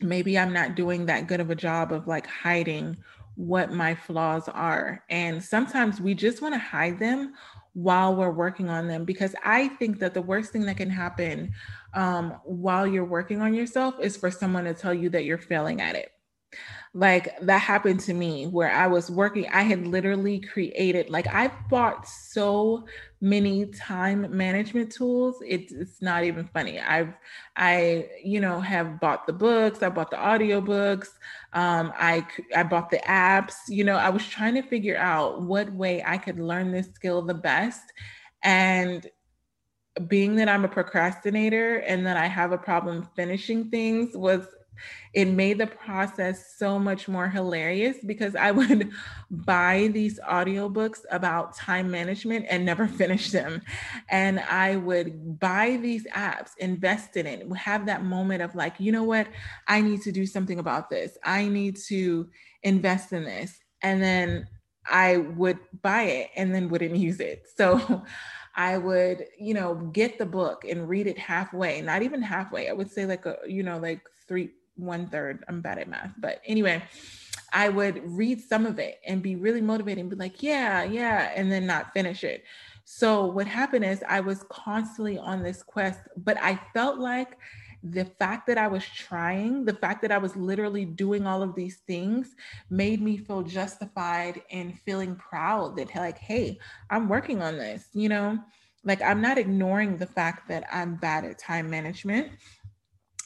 maybe 0.00 0.38
I'm 0.38 0.52
not 0.52 0.74
doing 0.74 1.06
that 1.06 1.26
good 1.26 1.40
of 1.40 1.50
a 1.50 1.54
job 1.54 1.92
of 1.92 2.06
like 2.06 2.26
hiding 2.26 2.96
what 3.36 3.72
my 3.72 3.94
flaws 3.94 4.48
are. 4.48 5.04
And 5.08 5.42
sometimes 5.42 6.00
we 6.00 6.14
just 6.14 6.42
want 6.42 6.54
to 6.54 6.58
hide 6.58 6.98
them 6.98 7.34
while 7.74 8.16
we're 8.16 8.30
working 8.30 8.70
on 8.70 8.88
them 8.88 9.04
because 9.04 9.34
I 9.44 9.68
think 9.68 9.98
that 9.98 10.14
the 10.14 10.22
worst 10.22 10.50
thing 10.50 10.64
that 10.64 10.78
can 10.78 10.88
happen 10.88 11.52
um, 11.92 12.30
while 12.44 12.86
you're 12.86 13.04
working 13.04 13.42
on 13.42 13.52
yourself 13.52 13.96
is 14.00 14.16
for 14.16 14.30
someone 14.30 14.64
to 14.64 14.72
tell 14.72 14.94
you 14.94 15.10
that 15.10 15.24
you're 15.24 15.36
failing 15.36 15.82
at 15.82 15.94
it 15.94 16.15
like 16.96 17.38
that 17.42 17.58
happened 17.58 18.00
to 18.00 18.14
me 18.14 18.46
where 18.46 18.70
I 18.70 18.86
was 18.86 19.10
working. 19.10 19.46
I 19.52 19.60
had 19.62 19.86
literally 19.86 20.40
created, 20.40 21.10
like, 21.10 21.26
I 21.26 21.52
bought 21.68 22.08
so 22.08 22.86
many 23.20 23.66
time 23.66 24.34
management 24.34 24.92
tools. 24.92 25.36
It's, 25.46 25.74
it's 25.74 26.00
not 26.00 26.24
even 26.24 26.48
funny. 26.54 26.80
I've, 26.80 27.12
I, 27.54 28.08
you 28.24 28.40
know, 28.40 28.60
have 28.60 28.98
bought 28.98 29.26
the 29.26 29.34
books, 29.34 29.82
I 29.82 29.90
bought 29.90 30.10
the 30.10 30.16
audiobooks, 30.16 31.08
um, 31.52 31.92
I, 31.98 32.26
I 32.56 32.62
bought 32.62 32.88
the 32.88 33.02
apps. 33.06 33.56
You 33.68 33.84
know, 33.84 33.96
I 33.96 34.08
was 34.08 34.26
trying 34.26 34.54
to 34.54 34.62
figure 34.62 34.96
out 34.96 35.42
what 35.42 35.70
way 35.74 36.02
I 36.02 36.16
could 36.16 36.40
learn 36.40 36.72
this 36.72 36.88
skill 36.94 37.20
the 37.20 37.34
best. 37.34 37.82
And 38.42 39.06
being 40.08 40.36
that 40.36 40.48
I'm 40.48 40.64
a 40.64 40.68
procrastinator 40.68 41.76
and 41.80 42.06
that 42.06 42.16
I 42.16 42.26
have 42.26 42.52
a 42.52 42.58
problem 42.58 43.06
finishing 43.16 43.68
things 43.68 44.16
was 44.16 44.46
it 45.12 45.26
made 45.26 45.58
the 45.58 45.66
process 45.66 46.56
so 46.56 46.78
much 46.78 47.08
more 47.08 47.28
hilarious 47.28 47.96
because 48.04 48.36
I 48.36 48.50
would 48.52 48.90
buy 49.30 49.90
these 49.92 50.20
audiobooks 50.20 51.00
about 51.10 51.56
time 51.56 51.90
management 51.90 52.46
and 52.48 52.64
never 52.64 52.86
finish 53.00 53.30
them. 53.30 53.62
And 54.08 54.40
I 54.40 54.76
would 54.76 55.38
buy 55.38 55.78
these 55.80 56.06
apps, 56.08 56.50
invest 56.58 57.16
in 57.16 57.26
it, 57.26 57.50
have 57.56 57.86
that 57.86 58.04
moment 58.04 58.42
of 58.42 58.54
like, 58.54 58.74
you 58.78 58.92
know 58.92 59.04
what? 59.04 59.26
I 59.66 59.80
need 59.80 60.02
to 60.02 60.12
do 60.12 60.26
something 60.26 60.58
about 60.58 60.90
this. 60.90 61.16
I 61.24 61.48
need 61.48 61.76
to 61.88 62.28
invest 62.62 63.12
in 63.12 63.24
this. 63.24 63.58
And 63.82 64.02
then 64.02 64.48
I 64.88 65.18
would 65.18 65.58
buy 65.82 66.02
it 66.02 66.30
and 66.36 66.54
then 66.54 66.68
wouldn't 66.68 66.96
use 67.08 67.20
it. 67.20 67.46
So 67.56 68.04
I 68.54 68.78
would, 68.78 69.26
you 69.38 69.54
know, 69.54 69.74
get 69.74 70.18
the 70.18 70.26
book 70.26 70.64
and 70.64 70.88
read 70.88 71.06
it 71.06 71.18
halfway, 71.18 71.82
not 71.82 72.02
even 72.02 72.22
halfway. 72.22 72.68
I 72.68 72.72
would 72.72 72.90
say 72.90 73.04
like 73.04 73.26
a, 73.26 73.36
you 73.46 73.62
know, 73.62 73.78
like 73.78 74.00
three, 74.26 74.50
one 74.76 75.08
third. 75.08 75.44
I'm 75.48 75.60
bad 75.60 75.78
at 75.78 75.88
math. 75.88 76.12
But 76.18 76.40
anyway, 76.46 76.82
I 77.52 77.68
would 77.68 78.02
read 78.04 78.40
some 78.40 78.66
of 78.66 78.78
it 78.78 79.00
and 79.06 79.22
be 79.22 79.36
really 79.36 79.60
motivated 79.60 80.00
and 80.00 80.10
be 80.10 80.16
like, 80.16 80.42
yeah, 80.42 80.84
yeah, 80.84 81.32
and 81.34 81.50
then 81.50 81.66
not 81.66 81.92
finish 81.92 82.24
it. 82.24 82.44
So 82.84 83.26
what 83.26 83.46
happened 83.46 83.84
is 83.84 84.04
I 84.08 84.20
was 84.20 84.44
constantly 84.48 85.18
on 85.18 85.42
this 85.42 85.62
quest, 85.62 86.00
but 86.16 86.36
I 86.40 86.60
felt 86.72 86.98
like 86.98 87.36
the 87.82 88.04
fact 88.04 88.46
that 88.46 88.58
I 88.58 88.68
was 88.68 88.84
trying, 88.84 89.64
the 89.64 89.74
fact 89.74 90.02
that 90.02 90.12
I 90.12 90.18
was 90.18 90.34
literally 90.36 90.84
doing 90.84 91.26
all 91.26 91.42
of 91.42 91.54
these 91.54 91.78
things 91.86 92.34
made 92.70 93.00
me 93.00 93.16
feel 93.16 93.42
justified 93.42 94.42
in 94.50 94.72
feeling 94.84 95.16
proud 95.16 95.76
that, 95.76 95.94
like, 95.94 96.18
hey, 96.18 96.58
I'm 96.90 97.08
working 97.08 97.42
on 97.42 97.58
this, 97.58 97.88
you 97.92 98.08
know? 98.08 98.38
Like, 98.84 99.02
I'm 99.02 99.20
not 99.20 99.38
ignoring 99.38 99.96
the 99.96 100.06
fact 100.06 100.48
that 100.48 100.64
I'm 100.72 100.96
bad 100.96 101.24
at 101.24 101.38
time 101.38 101.68
management. 101.68 102.32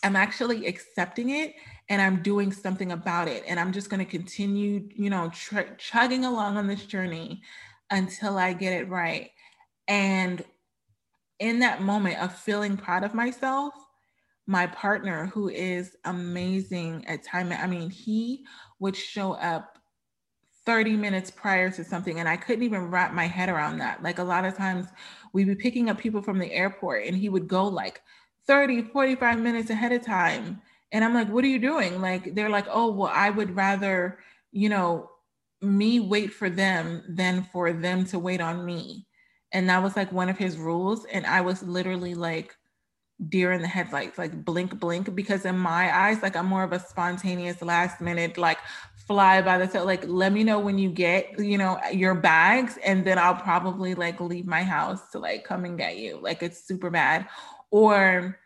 I'm 0.02 0.16
actually 0.16 0.66
accepting 0.66 1.30
it 1.30 1.54
and 1.88 2.00
I'm 2.00 2.22
doing 2.22 2.52
something 2.52 2.92
about 2.92 3.28
it. 3.28 3.44
And 3.46 3.60
I'm 3.60 3.72
just 3.72 3.90
going 3.90 4.04
to 4.04 4.10
continue, 4.10 4.88
you 4.94 5.10
know, 5.10 5.30
tr- 5.30 5.74
chugging 5.76 6.24
along 6.24 6.56
on 6.56 6.66
this 6.66 6.86
journey 6.86 7.42
until 7.90 8.38
I 8.38 8.52
get 8.52 8.72
it 8.72 8.88
right. 8.88 9.30
And 9.88 10.42
in 11.38 11.58
that 11.60 11.82
moment 11.82 12.22
of 12.22 12.34
feeling 12.34 12.76
proud 12.76 13.04
of 13.04 13.14
myself, 13.14 13.74
my 14.46 14.66
partner, 14.66 15.26
who 15.26 15.48
is 15.48 15.96
amazing 16.04 17.04
at 17.06 17.22
time, 17.22 17.52
I 17.52 17.66
mean, 17.66 17.90
he 17.90 18.44
would 18.78 18.96
show 18.96 19.32
up 19.34 19.78
30 20.66 20.96
minutes 20.96 21.30
prior 21.30 21.70
to 21.70 21.82
something 21.82 22.20
and 22.20 22.28
I 22.28 22.36
couldn't 22.36 22.64
even 22.64 22.90
wrap 22.90 23.12
my 23.12 23.26
head 23.26 23.48
around 23.48 23.78
that. 23.78 24.02
Like 24.02 24.18
a 24.18 24.24
lot 24.24 24.44
of 24.44 24.56
times 24.56 24.86
we'd 25.32 25.46
be 25.46 25.54
picking 25.54 25.88
up 25.90 25.98
people 25.98 26.22
from 26.22 26.38
the 26.38 26.52
airport 26.52 27.06
and 27.06 27.16
he 27.16 27.28
would 27.28 27.48
go 27.48 27.66
like 27.66 28.02
30, 28.50 28.82
45 28.82 29.38
minutes 29.38 29.70
ahead 29.70 29.92
of 29.92 30.04
time. 30.04 30.60
And 30.90 31.04
I'm 31.04 31.14
like, 31.14 31.28
what 31.28 31.44
are 31.44 31.46
you 31.46 31.60
doing? 31.60 32.00
Like, 32.00 32.34
they're 32.34 32.50
like, 32.50 32.66
oh, 32.68 32.90
well, 32.90 33.12
I 33.14 33.30
would 33.30 33.54
rather, 33.54 34.18
you 34.50 34.68
know, 34.68 35.08
me 35.62 36.00
wait 36.00 36.32
for 36.32 36.50
them 36.50 37.04
than 37.08 37.44
for 37.44 37.72
them 37.72 38.04
to 38.06 38.18
wait 38.18 38.40
on 38.40 38.66
me. 38.66 39.06
And 39.52 39.70
that 39.70 39.84
was 39.84 39.94
like 39.94 40.10
one 40.10 40.28
of 40.28 40.36
his 40.36 40.56
rules. 40.56 41.04
And 41.12 41.26
I 41.26 41.42
was 41.42 41.62
literally 41.62 42.14
like, 42.14 42.56
deer 43.28 43.52
in 43.52 43.60
the 43.60 43.68
headlights, 43.68 44.16
like 44.16 44.44
blink, 44.46 44.80
blink, 44.80 45.14
because 45.14 45.44
in 45.44 45.56
my 45.56 45.94
eyes, 45.94 46.22
like 46.22 46.34
I'm 46.34 46.46
more 46.46 46.64
of 46.64 46.72
a 46.72 46.80
spontaneous 46.80 47.60
last 47.60 48.00
minute, 48.00 48.38
like 48.38 48.56
fly 49.06 49.42
by 49.42 49.58
the 49.58 49.66
tail. 49.66 49.84
Like, 49.84 50.02
let 50.08 50.32
me 50.32 50.42
know 50.42 50.58
when 50.58 50.78
you 50.78 50.90
get, 50.90 51.38
you 51.38 51.58
know, 51.58 51.78
your 51.92 52.14
bags, 52.14 52.78
and 52.82 53.04
then 53.04 53.18
I'll 53.18 53.34
probably 53.34 53.94
like 53.94 54.20
leave 54.20 54.46
my 54.46 54.62
house 54.62 55.10
to 55.10 55.18
like 55.18 55.44
come 55.44 55.66
and 55.66 55.76
get 55.76 55.98
you. 55.98 56.18
Like 56.22 56.42
it's 56.42 56.66
super 56.66 56.88
bad 56.88 57.28
or 57.70 58.38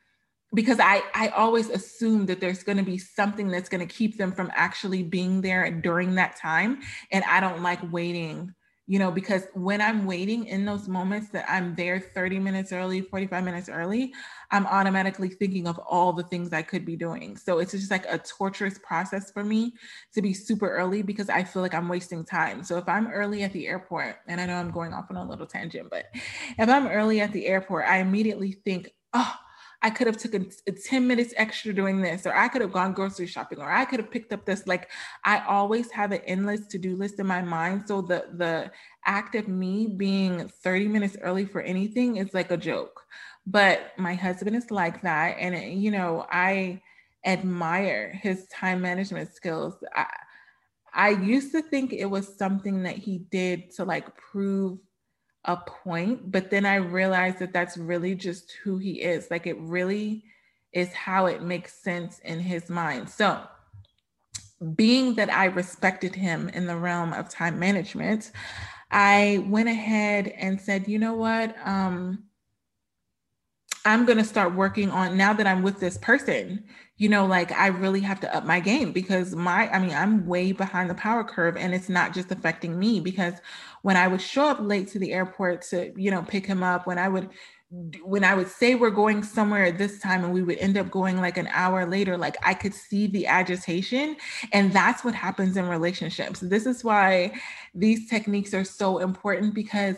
because 0.55 0.79
I, 0.79 1.03
I 1.15 1.29
always 1.29 1.69
assume 1.69 2.27
that 2.27 2.41
there's 2.41 2.63
going 2.63 2.79
to 2.79 2.85
be 2.85 2.97
something 2.97 3.49
that's 3.49 3.69
going 3.69 3.87
to 3.87 3.93
keep 3.93 4.17
them 4.17 4.33
from 4.33 4.51
actually 4.55 5.03
being 5.03 5.41
there 5.41 5.69
during 5.71 6.15
that 6.15 6.37
time. 6.37 6.81
And 7.11 7.25
I 7.25 7.41
don't 7.41 7.63
like 7.63 7.81
waiting, 7.93 8.55
you 8.87 9.01
know, 9.01 9.11
because 9.11 9.49
when 9.55 9.81
I'm 9.81 10.07
waiting 10.07 10.47
in 10.47 10.65
those 10.65 10.87
moments 10.87 11.31
that 11.31 11.45
I'm 11.49 11.75
there 11.75 11.99
30 11.99 12.39
minutes 12.39 12.71
early, 12.71 13.01
45 13.01 13.43
minutes 13.43 13.69
early, 13.69 14.13
I'm 14.53 14.67
automatically 14.67 15.29
thinking 15.29 15.67
of 15.67 15.79
all 15.79 16.13
the 16.13 16.23
things 16.23 16.53
I 16.53 16.63
could 16.63 16.85
be 16.85 16.95
doing. 16.95 17.37
So 17.37 17.59
it's 17.59 17.73
just 17.73 17.91
like 17.91 18.07
a 18.09 18.19
torturous 18.19 18.79
process 18.79 19.33
for 19.33 19.43
me 19.43 19.73
to 20.13 20.23
be 20.23 20.33
super 20.33 20.71
early 20.71 21.03
because 21.03 21.29
I 21.29 21.43
feel 21.43 21.63
like 21.63 21.75
I'm 21.75 21.89
wasting 21.89 22.25
time. 22.25 22.63
So 22.63 22.79
if 22.79 22.89
I'm 22.89 23.09
early 23.09 23.43
at 23.43 23.53
the 23.53 23.67
airport, 23.67 24.19
and 24.29 24.41
I 24.41 24.47
know 24.47 24.55
I'm 24.55 24.71
going 24.71 24.93
off 24.93 25.07
on 25.11 25.17
a 25.17 25.29
little 25.29 25.47
tangent, 25.47 25.91
but 25.91 26.05
if 26.15 26.69
I'm 26.69 26.87
early 26.87 27.21
at 27.21 27.33
the 27.33 27.47
airport, 27.47 27.87
I 27.89 27.99
immediately 27.99 28.53
think, 28.53 28.93
oh, 29.15 29.35
I 29.83 29.91
could 29.91 30.07
have 30.07 30.17
taken 30.17 30.51
10 30.87 31.07
minutes 31.07 31.35
extra 31.37 31.73
doing 31.73 32.01
this, 32.01 32.27
or 32.27 32.35
I 32.35 32.49
could 32.49 32.63
have 32.63 32.73
gone 32.73 32.95
grocery 32.95 33.27
shopping, 33.27 33.61
or 33.61 33.71
I 33.71 33.85
could 33.85 34.01
have 34.01 34.11
picked 34.11 34.33
up 34.33 34.47
this. 34.47 34.67
Like 34.67 34.91
I 35.25 35.41
always 35.47 35.91
have 35.91 36.13
an 36.13 36.23
endless 36.27 36.67
to-do 36.69 36.97
list 36.97 37.21
in 37.21 37.27
my 37.27 37.43
mind. 37.43 37.85
So 37.87 38.01
the 38.01 38.27
the 38.33 38.71
act 39.05 39.35
of 39.35 39.47
me 39.47 39.87
being 39.87 40.49
30 40.49 40.89
minutes 40.89 41.17
early 41.21 41.45
for 41.45 41.61
anything 41.61 42.17
is 42.17 42.33
like 42.33 42.51
a 42.51 42.57
joke. 42.57 43.03
But 43.47 43.93
my 43.99 44.15
husband 44.15 44.57
is 44.57 44.71
like 44.71 45.03
that. 45.03 45.37
And 45.39 45.83
you 45.83 45.91
know, 45.91 46.27
I 46.31 46.81
admire 47.27 48.19
his 48.23 48.47
time 48.47 48.81
management 48.81 49.35
skills. 49.35 49.75
I, 49.95 50.07
I 50.95 51.11
used 51.11 51.53
to 51.53 51.61
think 51.61 51.93
it 51.93 52.07
was 52.07 52.39
something 52.39 52.85
that 52.85 52.97
he 52.97 53.19
did 53.19 53.71
to 53.73 53.85
like 53.85 54.17
prove 54.17 54.79
a 55.45 55.57
point, 55.57 56.31
but 56.31 56.51
then 56.51 56.65
I 56.65 56.77
realized 56.77 57.39
that 57.39 57.53
that's 57.53 57.77
really 57.77 58.15
just 58.15 58.53
who 58.63 58.79
he 58.79 59.03
is. 59.03 59.31
Like 59.31 59.47
it 59.47 59.59
really 59.59 60.25
is 60.73 60.93
how 60.93 61.27
it 61.27 61.43
makes 61.43 61.75
sense 61.75 62.19
in 62.21 62.41
his 62.41 62.69
mind. 62.69 63.09
So, 63.09 63.43
being 64.75 65.15
that 65.17 65.33
I 65.33 65.47
respected 65.47 66.15
him 66.15 66.49
in 66.49 66.67
the 66.67 66.77
realm 66.77 67.13
of 67.13 67.29
time 67.29 67.59
management, 67.59 68.31
I 68.91 69.45
went 69.49 69.69
ahead 69.69 70.29
and 70.29 70.61
said, 70.61 70.89
you 70.89 70.99
know 70.99 71.15
what? 71.15 71.55
Um, 71.65 72.25
I'm 73.85 74.07
going 74.07 74.19
to 74.19 74.25
start 74.25 74.55
working 74.55 74.91
on 74.91 75.17
now 75.17 75.35
that 75.35 75.47
I'm 75.47 75.63
with 75.63 75.79
this 75.79 75.99
person, 75.99 76.65
you 76.97 77.09
know, 77.09 77.27
like 77.27 77.53
I 77.53 77.67
really 77.67 78.01
have 78.01 78.19
to 78.21 78.35
up 78.35 78.45
my 78.45 78.61
game 78.61 78.93
because 78.93 79.35
my, 79.35 79.69
I 79.71 79.79
mean, 79.79 79.91
I'm 79.91 80.27
way 80.27 80.53
behind 80.53 80.89
the 80.89 80.95
power 80.95 81.23
curve 81.23 81.57
and 81.57 81.75
it's 81.75 81.91
not 81.91 82.15
just 82.15 82.31
affecting 82.31 82.79
me 82.79 83.01
because 83.01 83.35
when 83.83 83.97
I 83.97 84.09
would 84.09 84.23
show 84.23 84.47
up 84.47 84.61
late 84.61 84.89
to 84.89 84.99
the 84.99 85.13
airport 85.13 85.63
to, 85.71 85.93
you 85.97 86.11
know, 86.11 86.23
pick 86.23 86.47
him 86.47 86.63
up, 86.63 86.87
when 86.87 86.99
I 86.99 87.09
would, 87.09 87.29
when 88.05 88.25
I 88.25 88.35
would 88.35 88.49
say 88.49 88.75
we're 88.75 88.91
going 88.91 89.23
somewhere 89.23 89.65
at 89.65 89.77
this 89.77 89.99
time 89.99 90.25
and 90.25 90.33
we 90.33 90.43
would 90.43 90.59
end 90.59 90.79
up 90.79 90.91
going 90.91 91.21
like 91.21 91.37
an 91.37 91.49
hour 91.49 91.85
later, 91.85 92.17
like 92.17 92.37
I 92.43 92.55
could 92.55 92.73
see 92.73 93.07
the 93.09 93.27
agitation. 93.27 94.17
And 94.53 94.73
that's 94.73 95.05
what 95.05 95.15
happens 95.15 95.57
in 95.57 95.69
relationships. 95.69 96.41
This 96.41 96.65
is 96.65 96.85
why 96.85 97.33
these 97.75 98.09
techniques 98.09 98.55
are 98.55 98.65
so 98.65 98.99
important 98.99 99.55
because 99.55 99.97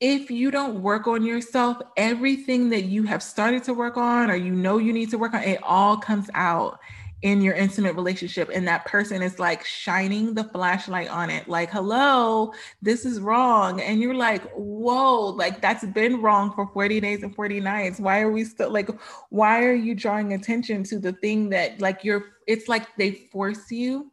if 0.00 0.30
you 0.30 0.50
don't 0.50 0.82
work 0.82 1.06
on 1.06 1.24
yourself, 1.24 1.78
everything 1.96 2.70
that 2.70 2.84
you 2.84 3.04
have 3.04 3.22
started 3.22 3.64
to 3.64 3.74
work 3.74 3.96
on 3.96 4.30
or 4.30 4.36
you 4.36 4.52
know 4.52 4.78
you 4.78 4.92
need 4.92 5.10
to 5.10 5.18
work 5.18 5.34
on, 5.34 5.42
it 5.42 5.60
all 5.62 5.96
comes 5.96 6.28
out 6.34 6.78
in 7.22 7.40
your 7.40 7.54
intimate 7.54 7.94
relationship. 7.94 8.50
And 8.52 8.68
that 8.68 8.84
person 8.84 9.22
is 9.22 9.38
like 9.38 9.64
shining 9.64 10.34
the 10.34 10.44
flashlight 10.44 11.08
on 11.08 11.30
it, 11.30 11.48
like, 11.48 11.70
hello, 11.70 12.52
this 12.82 13.06
is 13.06 13.18
wrong. 13.18 13.80
And 13.80 13.98
you're 13.98 14.14
like, 14.14 14.42
whoa, 14.52 15.28
like 15.28 15.62
that's 15.62 15.86
been 15.86 16.20
wrong 16.20 16.52
for 16.52 16.66
40 16.66 17.00
days 17.00 17.22
and 17.22 17.34
40 17.34 17.60
nights. 17.60 17.98
Why 17.98 18.20
are 18.20 18.30
we 18.30 18.44
still 18.44 18.70
like, 18.70 18.90
why 19.30 19.64
are 19.64 19.74
you 19.74 19.94
drawing 19.94 20.34
attention 20.34 20.82
to 20.84 20.98
the 20.98 21.12
thing 21.12 21.48
that 21.48 21.80
like 21.80 22.04
you're, 22.04 22.24
it's 22.46 22.68
like 22.68 22.94
they 22.96 23.12
force 23.12 23.70
you 23.70 24.12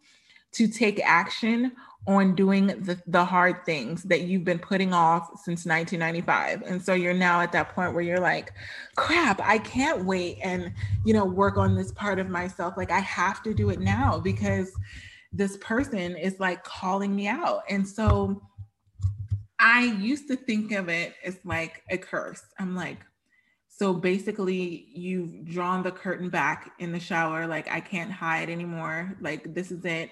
to 0.54 0.70
take 0.70 1.02
action 1.04 1.74
on 2.08 2.34
doing 2.34 2.68
the, 2.68 3.00
the 3.08 3.24
hard 3.24 3.64
things 3.66 4.04
that 4.04 4.22
you've 4.22 4.44
been 4.44 4.58
putting 4.58 4.92
off 4.92 5.30
since 5.44 5.66
1995 5.66 6.64
and 6.64 6.82
so 6.82 6.94
you're 6.94 7.14
now 7.14 7.42
at 7.42 7.52
that 7.52 7.76
point 7.76 7.94
where 7.94 8.02
you're 8.02 8.20
like 8.20 8.52
crap 8.96 9.40
i 9.42 9.60
can't 9.60 10.04
wait 10.04 10.40
and 10.42 10.74
you 11.06 11.14
know 11.14 11.24
work 11.24 11.58
on 11.58 11.76
this 11.76 11.92
part 11.92 12.18
of 12.18 12.28
myself 12.28 12.74
like 12.76 12.90
i 12.90 13.00
have 13.00 13.44
to 13.44 13.54
do 13.54 13.70
it 13.70 13.80
now 13.80 14.18
because 14.18 14.72
this 15.32 15.58
person 15.58 16.18
is 16.18 16.40
like 16.40 16.64
calling 16.64 17.16
me 17.16 17.28
out 17.28 17.62
and 17.70 17.88
so 17.88 18.42
I 19.62 19.84
used 19.84 20.28
to 20.30 20.36
think 20.36 20.72
of 20.72 20.90
it 20.90 21.14
as 21.24 21.38
like 21.46 21.84
a 21.92 21.98
curse. 21.98 22.42
I'm 22.58 22.76
like, 22.76 22.98
so 23.70 23.94
basically, 23.94 24.88
you've 24.92 25.46
drawn 25.46 25.84
the 25.84 25.92
curtain 25.92 26.30
back 26.30 26.72
in 26.80 26.92
the 26.92 27.00
shower. 27.00 27.46
Like, 27.46 27.70
I 27.70 27.80
can't 27.80 28.12
hide 28.12 28.50
anymore. 28.50 29.16
Like, 29.22 29.54
this 29.54 29.72
is 29.72 29.86
it. 29.86 30.10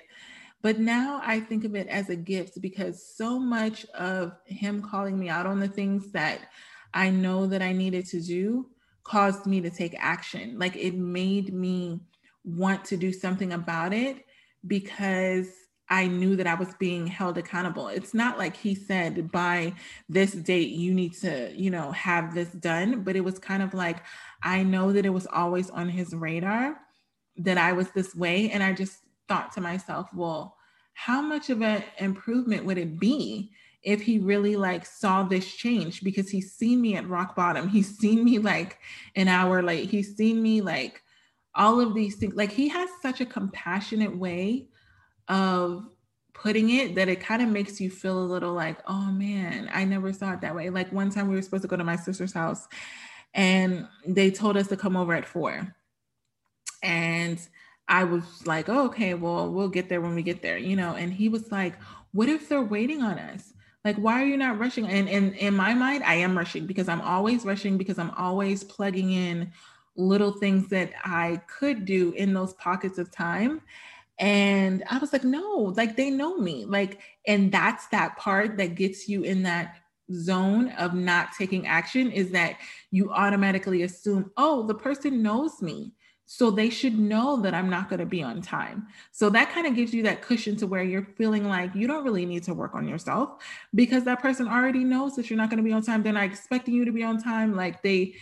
But 0.61 0.79
now 0.79 1.21
I 1.23 1.39
think 1.39 1.63
of 1.63 1.75
it 1.75 1.87
as 1.87 2.09
a 2.09 2.15
gift 2.15 2.61
because 2.61 3.05
so 3.15 3.39
much 3.39 3.85
of 3.87 4.33
him 4.45 4.81
calling 4.81 5.17
me 5.17 5.29
out 5.29 5.45
on 5.45 5.59
the 5.59 5.67
things 5.67 6.11
that 6.11 6.39
I 6.93 7.09
know 7.09 7.47
that 7.47 7.61
I 7.61 7.71
needed 7.71 8.05
to 8.07 8.21
do 8.21 8.69
caused 9.03 9.45
me 9.45 9.61
to 9.61 9.69
take 9.69 9.95
action. 9.97 10.59
Like, 10.59 10.75
it 10.75 10.95
made 10.95 11.53
me 11.53 12.01
want 12.43 12.85
to 12.85 12.97
do 12.97 13.13
something 13.13 13.53
about 13.53 13.93
it 13.93 14.25
because 14.67 15.47
I 15.89 16.07
knew 16.07 16.35
that 16.35 16.45
I 16.45 16.53
was 16.53 16.73
being 16.77 17.07
held 17.07 17.37
accountable. 17.37 17.87
It's 17.87 18.13
not 18.13 18.37
like 18.37 18.55
he 18.55 18.75
said 18.75 19.31
by 19.31 19.73
this 20.07 20.33
date 20.33 20.69
you 20.69 20.93
need 20.93 21.13
to, 21.15 21.51
you 21.55 21.71
know, 21.71 21.91
have 21.91 22.35
this 22.35 22.49
done, 22.49 23.03
but 23.03 23.15
it 23.15 23.21
was 23.21 23.39
kind 23.39 23.63
of 23.63 23.73
like 23.73 24.03
I 24.43 24.61
know 24.61 24.91
that 24.93 25.05
it 25.05 25.09
was 25.09 25.25
always 25.27 25.69
on 25.71 25.89
his 25.89 26.13
radar 26.13 26.79
that 27.37 27.57
I 27.57 27.73
was 27.73 27.89
this 27.91 28.13
way 28.13 28.51
and 28.51 28.61
I 28.61 28.73
just 28.73 28.99
thought 29.29 29.53
to 29.53 29.61
myself, 29.61 30.09
well, 30.13 30.57
how 30.93 31.21
much 31.21 31.49
of 31.49 31.61
an 31.61 31.83
improvement 31.99 32.65
would 32.65 32.77
it 32.77 32.99
be 32.99 33.53
if 33.83 34.01
he 34.01 34.19
really 34.19 34.55
like 34.55 34.85
saw 34.85 35.23
this 35.23 35.55
change 35.55 36.01
because 36.03 36.29
he's 36.29 36.53
seen 36.53 36.81
me 36.81 36.95
at 36.95 37.07
rock 37.07 37.35
bottom. 37.35 37.69
He's 37.69 37.97
seen 37.97 38.25
me 38.25 38.39
like 38.39 38.77
an 39.15 39.27
hour 39.27 39.63
late. 39.63 39.89
He's 39.89 40.15
seen 40.17 40.41
me 40.41 40.61
like 40.61 41.01
all 41.55 41.79
of 41.79 41.93
these 41.93 42.15
things. 42.15 42.35
Like 42.35 42.51
he 42.51 42.67
has 42.67 42.89
such 43.01 43.21
a 43.21 43.25
compassionate 43.25 44.17
way 44.17 44.67
of 45.27 45.85
putting 46.33 46.69
it 46.69 46.95
that 46.95 47.07
it 47.07 47.21
kind 47.21 47.41
of 47.41 47.49
makes 47.49 47.79
you 47.79 47.89
feel 47.89 48.19
a 48.19 48.25
little 48.25 48.53
like, 48.53 48.79
oh 48.87 49.11
man, 49.11 49.69
I 49.73 49.85
never 49.85 50.11
saw 50.11 50.33
it 50.33 50.41
that 50.41 50.55
way. 50.55 50.69
Like 50.69 50.91
one 50.91 51.09
time 51.09 51.27
we 51.27 51.35
were 51.35 51.41
supposed 51.41 51.63
to 51.63 51.67
go 51.69 51.77
to 51.77 51.83
my 51.83 51.95
sister's 51.95 52.33
house 52.33 52.67
and 53.33 53.87
they 54.05 54.31
told 54.31 54.57
us 54.57 54.67
to 54.67 54.77
come 54.77 54.97
over 54.97 55.13
at 55.13 55.25
four. 55.25 55.75
And 56.81 57.39
I 57.89 58.03
was 58.03 58.45
like, 58.45 58.69
oh, 58.69 58.85
okay, 58.85 59.15
well, 59.15 59.51
we'll 59.51 59.67
get 59.67 59.89
there 59.89 59.99
when 59.99 60.15
we 60.15 60.21
get 60.21 60.41
there, 60.41 60.57
you 60.57 60.75
know. 60.75 60.93
And 60.95 61.11
he 61.11 61.27
was 61.27 61.51
like, 61.51 61.73
what 62.11 62.29
if 62.29 62.47
they're 62.47 62.61
waiting 62.61 63.01
on 63.01 63.17
us? 63.19 63.53
Like, 63.83 63.97
why 63.97 64.21
are 64.21 64.25
you 64.25 64.37
not 64.37 64.59
rushing? 64.59 64.87
And, 64.87 65.09
and 65.09 65.35
in 65.35 65.55
my 65.55 65.73
mind, 65.73 66.03
I 66.03 66.15
am 66.15 66.37
rushing 66.37 66.65
because 66.67 66.87
I'm 66.87 67.01
always 67.01 67.45
rushing 67.45 67.77
because 67.77 67.97
I'm 67.97 68.11
always 68.11 68.63
plugging 68.63 69.11
in 69.11 69.51
little 69.95 70.31
things 70.31 70.69
that 70.69 70.91
I 71.03 71.41
could 71.47 71.85
do 71.85 72.11
in 72.13 72.33
those 72.33 72.53
pockets 72.53 72.99
of 72.99 73.11
time. 73.11 73.61
And 74.19 74.83
I 74.89 74.97
was 74.97 75.11
like, 75.13 75.23
no, 75.23 75.73
like 75.75 75.95
they 75.95 76.09
know 76.09 76.37
me. 76.37 76.65
Like, 76.65 76.99
and 77.25 77.51
that's 77.51 77.87
that 77.87 78.17
part 78.17 78.57
that 78.57 78.75
gets 78.75 79.09
you 79.09 79.23
in 79.23 79.43
that 79.43 79.77
zone 80.13 80.69
of 80.71 80.93
not 80.93 81.29
taking 81.37 81.67
action 81.67 82.11
is 82.11 82.31
that 82.31 82.57
you 82.91 83.11
automatically 83.11 83.83
assume, 83.83 84.31
oh, 84.37 84.65
the 84.67 84.75
person 84.75 85.23
knows 85.23 85.61
me. 85.61 85.93
So 86.31 86.51
they 86.51 86.69
should 86.69 86.99
know 86.99 87.41
that 87.41 87.55
I'm 87.55 87.71
not 87.71 87.89
going 87.89 88.01
to 88.01 88.05
be 88.05 88.21
on 88.21 88.39
time. 88.39 88.85
So 89.11 89.31
that 89.31 89.49
kind 89.49 89.65
of 89.65 89.73
gives 89.75 89.95
you 89.95 90.03
that 90.03 90.21
cushion 90.21 90.55
to 90.57 90.67
where 90.67 90.83
you're 90.83 91.07
feeling 91.17 91.49
like 91.49 91.73
you 91.73 91.87
don't 91.87 92.03
really 92.03 92.23
need 92.23 92.43
to 92.43 92.53
work 92.53 92.75
on 92.75 92.87
yourself 92.87 93.41
because 93.73 94.03
that 94.03 94.21
person 94.21 94.47
already 94.47 94.83
knows 94.83 95.15
that 95.15 95.31
you're 95.31 95.37
not 95.37 95.49
going 95.49 95.57
to 95.57 95.63
be 95.63 95.73
on 95.73 95.81
time. 95.81 96.03
They're 96.03 96.13
not 96.13 96.25
expecting 96.25 96.75
you 96.75 96.85
to 96.85 96.91
be 96.91 97.01
on 97.01 97.19
time. 97.19 97.55
Like 97.55 97.81
they 97.81 98.13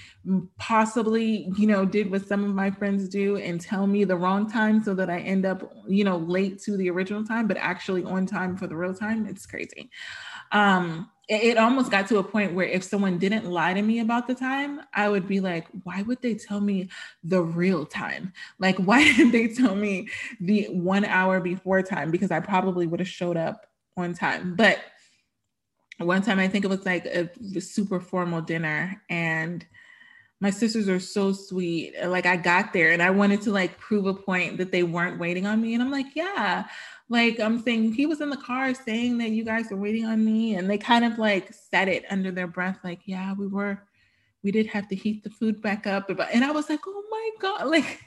possibly, 0.57 1.51
you 1.57 1.67
know, 1.67 1.83
did 1.83 2.09
what 2.09 2.25
some 2.25 2.45
of 2.45 2.55
my 2.55 2.71
friends 2.71 3.09
do 3.09 3.35
and 3.35 3.59
tell 3.59 3.85
me 3.85 4.05
the 4.05 4.15
wrong 4.15 4.49
time 4.49 4.81
so 4.81 4.93
that 4.93 5.09
I 5.09 5.19
end 5.19 5.45
up, 5.45 5.69
you 5.85 6.05
know, 6.05 6.15
late 6.15 6.61
to 6.63 6.77
the 6.77 6.89
original 6.89 7.25
time, 7.25 7.45
but 7.45 7.57
actually 7.57 8.05
on 8.05 8.25
time 8.25 8.55
for 8.55 8.67
the 8.67 8.75
real 8.77 8.93
time. 8.93 9.25
It's 9.25 9.45
crazy. 9.45 9.91
Um, 10.51 11.09
it 11.29 11.57
almost 11.57 11.91
got 11.91 12.07
to 12.07 12.19
a 12.19 12.23
point 12.23 12.53
where 12.53 12.65
if 12.65 12.83
someone 12.83 13.17
didn't 13.17 13.45
lie 13.45 13.73
to 13.73 13.81
me 13.81 13.99
about 13.99 14.27
the 14.27 14.35
time, 14.35 14.79
I 14.93 15.09
would 15.09 15.27
be 15.27 15.41
like, 15.41 15.67
why 15.83 16.01
would 16.01 16.21
they 16.21 16.35
tell 16.35 16.61
me 16.61 16.87
the 17.21 17.41
real 17.41 17.85
time? 17.85 18.31
Like, 18.59 18.77
why 18.77 19.03
did 19.15 19.33
they 19.33 19.49
tell 19.49 19.75
me 19.75 20.07
the 20.39 20.67
one 20.69 21.03
hour 21.03 21.41
before 21.41 21.81
time? 21.81 22.11
Because 22.11 22.31
I 22.31 22.39
probably 22.39 22.87
would 22.87 23.01
have 23.01 23.09
showed 23.09 23.35
up 23.35 23.65
on 23.97 24.13
time. 24.13 24.55
But 24.55 24.79
one 25.97 26.21
time, 26.21 26.39
I 26.39 26.47
think 26.47 26.63
it 26.63 26.69
was 26.69 26.85
like 26.85 27.05
a, 27.05 27.29
a 27.55 27.59
super 27.59 27.99
formal 27.99 28.41
dinner, 28.41 29.01
and 29.09 29.65
my 30.39 30.49
sisters 30.49 30.87
are 30.87 30.99
so 30.99 31.31
sweet. 31.31 31.93
Like, 32.05 32.25
I 32.25 32.35
got 32.35 32.73
there 32.73 32.91
and 32.91 33.01
I 33.01 33.09
wanted 33.09 33.41
to 33.43 33.51
like 33.51 33.79
prove 33.79 34.05
a 34.05 34.13
point 34.13 34.57
that 34.57 34.71
they 34.71 34.83
weren't 34.83 35.19
waiting 35.19 35.47
on 35.47 35.61
me. 35.61 35.73
And 35.73 35.81
I'm 35.81 35.91
like, 35.91 36.15
yeah, 36.15 36.65
like 37.09 37.39
I'm 37.39 37.61
saying, 37.61 37.93
he 37.93 38.05
was 38.05 38.21
in 38.21 38.29
the 38.29 38.37
car 38.37 38.73
saying 38.73 39.17
that 39.19 39.29
you 39.29 39.43
guys 39.43 39.71
are 39.71 39.77
waiting 39.77 40.05
on 40.05 40.23
me, 40.23 40.55
and 40.55 40.69
they 40.69 40.77
kind 40.77 41.05
of 41.05 41.17
like 41.17 41.53
said 41.53 41.87
it 41.87 42.03
under 42.09 42.31
their 42.31 42.47
breath, 42.47 42.79
like, 42.83 42.99
yeah, 43.05 43.33
we 43.33 43.47
were, 43.47 43.81
we 44.43 44.51
did 44.51 44.67
have 44.67 44.87
to 44.89 44.95
heat 44.95 45.23
the 45.23 45.29
food 45.29 45.61
back 45.61 45.87
up. 45.87 46.09
And 46.09 46.43
I 46.43 46.51
was 46.51 46.69
like, 46.69 46.81
oh 46.85 47.03
my 47.09 47.29
God, 47.39 47.67
like 47.71 48.01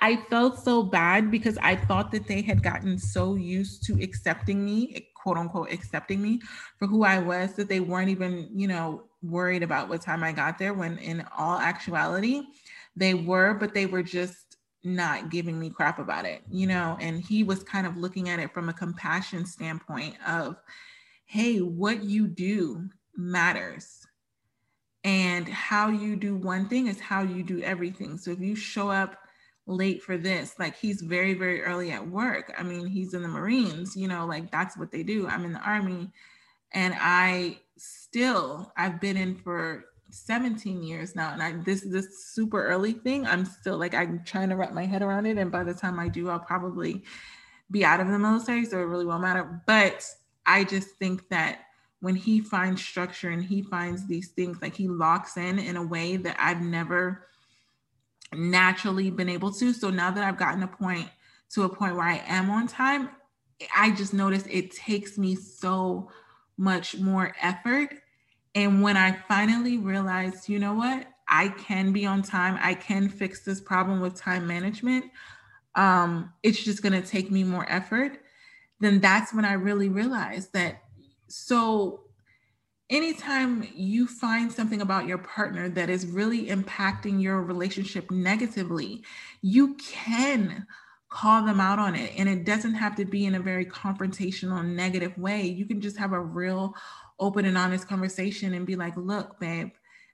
I 0.00 0.16
felt 0.30 0.58
so 0.58 0.82
bad 0.82 1.30
because 1.30 1.58
I 1.58 1.76
thought 1.76 2.10
that 2.12 2.26
they 2.26 2.42
had 2.42 2.62
gotten 2.62 2.98
so 2.98 3.34
used 3.34 3.84
to 3.84 4.02
accepting 4.02 4.64
me, 4.64 5.11
quote 5.22 5.38
unquote, 5.38 5.72
accepting 5.72 6.20
me 6.20 6.40
for 6.78 6.86
who 6.86 7.04
I 7.04 7.18
was 7.18 7.54
that 7.54 7.68
they 7.68 7.80
weren't 7.80 8.10
even, 8.10 8.48
you 8.52 8.66
know, 8.66 9.04
worried 9.22 9.62
about 9.62 9.88
what 9.88 10.02
time 10.02 10.24
I 10.24 10.32
got 10.32 10.58
there 10.58 10.74
when 10.74 10.98
in 10.98 11.24
all 11.36 11.58
actuality 11.58 12.42
they 12.96 13.14
were, 13.14 13.54
but 13.54 13.72
they 13.72 13.86
were 13.86 14.02
just 14.02 14.56
not 14.84 15.30
giving 15.30 15.58
me 15.58 15.70
crap 15.70 15.98
about 16.00 16.24
it, 16.24 16.42
you 16.50 16.66
know, 16.66 16.98
and 17.00 17.20
he 17.20 17.44
was 17.44 17.62
kind 17.62 17.86
of 17.86 17.96
looking 17.96 18.28
at 18.28 18.40
it 18.40 18.52
from 18.52 18.68
a 18.68 18.72
compassion 18.72 19.46
standpoint 19.46 20.16
of, 20.26 20.56
hey, 21.26 21.58
what 21.58 22.02
you 22.02 22.26
do 22.26 22.88
matters. 23.16 24.06
And 25.04 25.48
how 25.48 25.88
you 25.88 26.16
do 26.16 26.36
one 26.36 26.68
thing 26.68 26.86
is 26.86 27.00
how 27.00 27.22
you 27.22 27.42
do 27.42 27.60
everything. 27.62 28.18
So 28.18 28.30
if 28.30 28.40
you 28.40 28.54
show 28.54 28.90
up 28.90 29.18
late 29.66 30.02
for 30.02 30.16
this, 30.16 30.54
like 30.58 30.76
he's 30.76 31.00
very, 31.00 31.34
very 31.34 31.62
early 31.62 31.92
at 31.92 32.06
work. 32.06 32.52
I 32.58 32.62
mean, 32.62 32.86
he's 32.86 33.14
in 33.14 33.22
the 33.22 33.28
Marines, 33.28 33.96
you 33.96 34.08
know, 34.08 34.26
like 34.26 34.50
that's 34.50 34.76
what 34.76 34.90
they 34.90 35.02
do. 35.02 35.26
I'm 35.28 35.44
in 35.44 35.52
the 35.52 35.60
Army. 35.60 36.10
And 36.72 36.94
I 36.98 37.58
still, 37.76 38.72
I've 38.76 39.00
been 39.00 39.16
in 39.16 39.36
for 39.36 39.84
17 40.10 40.82
years 40.82 41.16
now 41.16 41.32
and 41.32 41.42
I 41.42 41.52
this 41.64 41.80
this 41.80 42.26
super 42.34 42.62
early 42.66 42.92
thing 42.92 43.26
I'm 43.26 43.46
still 43.46 43.78
like 43.78 43.94
I'm 43.94 44.22
trying 44.26 44.50
to 44.50 44.56
wrap 44.56 44.74
my 44.74 44.84
head 44.84 45.00
around 45.00 45.24
it 45.24 45.38
and 45.38 45.50
by 45.50 45.64
the 45.64 45.72
time 45.72 45.98
I 45.98 46.08
do 46.08 46.28
I'll 46.28 46.38
probably 46.38 47.02
be 47.70 47.82
out 47.82 47.98
of 47.98 48.08
the 48.08 48.18
military 48.18 48.66
so 48.66 48.78
it 48.78 48.82
really 48.82 49.06
won't 49.06 49.22
matter 49.22 49.62
but 49.66 50.04
I 50.44 50.64
just 50.64 50.90
think 50.96 51.26
that 51.30 51.60
when 52.00 52.14
he 52.14 52.40
finds 52.40 52.84
structure 52.84 53.30
and 53.30 53.42
he 53.42 53.62
finds 53.62 54.06
these 54.06 54.28
things 54.32 54.60
like 54.60 54.74
he 54.74 54.86
locks 54.86 55.38
in 55.38 55.58
in 55.58 55.76
a 55.76 55.86
way 55.86 56.16
that 56.16 56.36
I've 56.38 56.60
never 56.60 57.28
naturally 58.34 59.10
been 59.10 59.28
able 59.28 59.52
to. 59.52 59.72
So 59.72 59.90
now 59.90 60.10
that 60.10 60.24
I've 60.24 60.38
gotten 60.38 60.62
a 60.62 60.68
point 60.68 61.08
to 61.50 61.64
a 61.64 61.68
point 61.68 61.94
where 61.96 62.06
I 62.06 62.22
am 62.26 62.50
on 62.50 62.66
time 62.66 63.10
I 63.74 63.90
just 63.90 64.14
notice 64.14 64.44
it 64.48 64.70
takes 64.70 65.18
me 65.18 65.34
so 65.34 66.10
much 66.56 66.98
more 66.98 67.34
effort. 67.40 67.94
And 68.54 68.82
when 68.82 68.96
I 68.96 69.12
finally 69.12 69.78
realized, 69.78 70.48
you 70.48 70.58
know 70.58 70.74
what, 70.74 71.06
I 71.28 71.48
can 71.48 71.92
be 71.92 72.04
on 72.06 72.22
time, 72.22 72.58
I 72.60 72.74
can 72.74 73.08
fix 73.08 73.44
this 73.44 73.60
problem 73.60 74.00
with 74.00 74.14
time 74.14 74.46
management, 74.46 75.06
um, 75.74 76.32
it's 76.42 76.62
just 76.62 76.82
going 76.82 77.00
to 77.00 77.06
take 77.06 77.30
me 77.30 77.44
more 77.44 77.64
effort, 77.70 78.20
then 78.80 79.00
that's 79.00 79.32
when 79.32 79.46
I 79.46 79.54
really 79.54 79.88
realized 79.88 80.52
that. 80.52 80.82
So, 81.28 82.02
anytime 82.92 83.66
you 83.74 84.06
find 84.06 84.52
something 84.52 84.82
about 84.82 85.06
your 85.06 85.16
partner 85.16 85.68
that 85.70 85.88
is 85.88 86.06
really 86.06 86.48
impacting 86.48 87.20
your 87.22 87.42
relationship 87.42 88.10
negatively, 88.10 89.02
you 89.40 89.74
can 89.76 90.66
call 91.08 91.44
them 91.44 91.58
out 91.58 91.78
on 91.78 91.94
it. 91.94 92.12
And 92.18 92.28
it 92.28 92.44
doesn't 92.44 92.74
have 92.74 92.94
to 92.96 93.06
be 93.06 93.24
in 93.24 93.34
a 93.34 93.40
very 93.40 93.64
confrontational, 93.64 94.64
negative 94.64 95.16
way. 95.16 95.42
You 95.46 95.64
can 95.64 95.80
just 95.80 95.96
have 95.96 96.12
a 96.12 96.20
real 96.20 96.74
open 97.18 97.46
and 97.46 97.56
honest 97.56 97.88
conversation 97.88 98.52
and 98.52 98.66
be 98.66 98.76
like, 98.76 98.96
look, 98.96 99.40
babe, 99.40 99.70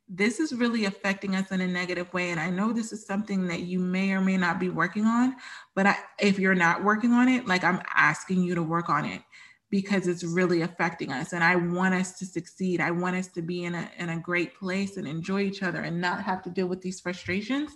this 0.08 0.38
is 0.38 0.54
really 0.54 0.84
affecting 0.84 1.34
us 1.34 1.50
in 1.50 1.60
a 1.60 1.66
negative 1.66 2.12
way. 2.14 2.30
And 2.30 2.40
I 2.40 2.48
know 2.48 2.72
this 2.72 2.92
is 2.92 3.04
something 3.04 3.48
that 3.48 3.60
you 3.60 3.80
may 3.80 4.12
or 4.12 4.20
may 4.20 4.36
not 4.36 4.60
be 4.60 4.68
working 4.68 5.04
on, 5.04 5.34
but 5.74 5.86
I, 5.86 5.96
if 6.20 6.38
you're 6.38 6.54
not 6.54 6.84
working 6.84 7.12
on 7.12 7.28
it, 7.28 7.46
like 7.46 7.64
I'm 7.64 7.82
asking 7.94 8.42
you 8.42 8.54
to 8.54 8.62
work 8.62 8.88
on 8.88 9.04
it 9.04 9.22
because 9.70 10.06
it's 10.06 10.24
really 10.24 10.62
affecting 10.62 11.12
us. 11.12 11.32
And 11.32 11.44
I 11.44 11.56
want 11.56 11.94
us 11.94 12.18
to 12.18 12.26
succeed. 12.26 12.80
I 12.80 12.90
want 12.90 13.16
us 13.16 13.28
to 13.28 13.42
be 13.42 13.64
in 13.64 13.74
a, 13.74 13.90
in 13.98 14.08
a 14.08 14.18
great 14.18 14.58
place 14.58 14.96
and 14.96 15.06
enjoy 15.06 15.42
each 15.42 15.62
other 15.62 15.82
and 15.82 16.00
not 16.00 16.22
have 16.22 16.42
to 16.44 16.50
deal 16.50 16.66
with 16.66 16.80
these 16.80 17.00
frustrations. 17.00 17.72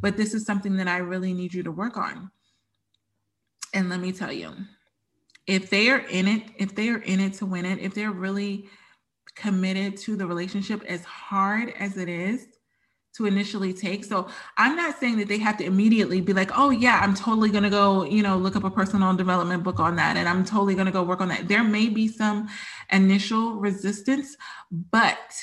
But 0.00 0.16
this 0.16 0.34
is 0.34 0.46
something 0.46 0.76
that 0.76 0.88
I 0.88 0.98
really 0.98 1.34
need 1.34 1.52
you 1.52 1.62
to 1.64 1.72
work 1.72 1.96
on. 1.96 2.30
And 3.74 3.88
let 3.88 4.00
me 4.00 4.12
tell 4.12 4.32
you, 4.32 4.54
if 5.46 5.70
they 5.70 5.90
are 5.90 5.98
in 5.98 6.28
it, 6.28 6.44
if 6.58 6.74
they 6.74 6.90
are 6.90 6.98
in 6.98 7.18
it 7.18 7.34
to 7.34 7.46
win 7.46 7.64
it, 7.64 7.80
if 7.80 7.94
they're 7.94 8.12
really 8.12 8.68
committed 9.34 9.96
to 9.96 10.14
the 10.14 10.26
relationship 10.26 10.84
as 10.84 11.04
hard 11.04 11.70
as 11.78 11.96
it 11.96 12.08
is 12.08 12.46
to 13.14 13.26
initially 13.26 13.72
take. 13.74 14.04
So 14.04 14.28
I'm 14.56 14.74
not 14.74 14.98
saying 14.98 15.18
that 15.18 15.28
they 15.28 15.38
have 15.38 15.58
to 15.58 15.64
immediately 15.64 16.20
be 16.20 16.32
like, 16.32 16.50
oh 16.56 16.70
yeah, 16.70 17.00
I'm 17.02 17.14
totally 17.14 17.50
gonna 17.50 17.70
go, 17.70 18.04
you 18.04 18.22
know, 18.22 18.36
look 18.36 18.56
up 18.56 18.64
a 18.64 18.70
personal 18.70 19.14
development 19.14 19.62
book 19.62 19.80
on 19.80 19.96
that 19.96 20.16
and 20.16 20.28
I'm 20.28 20.44
totally 20.44 20.74
gonna 20.74 20.92
go 20.92 21.02
work 21.02 21.20
on 21.20 21.28
that. 21.28 21.48
There 21.48 21.62
may 21.62 21.88
be 21.88 22.08
some 22.08 22.48
initial 22.90 23.54
resistance, 23.54 24.36
but 24.90 25.40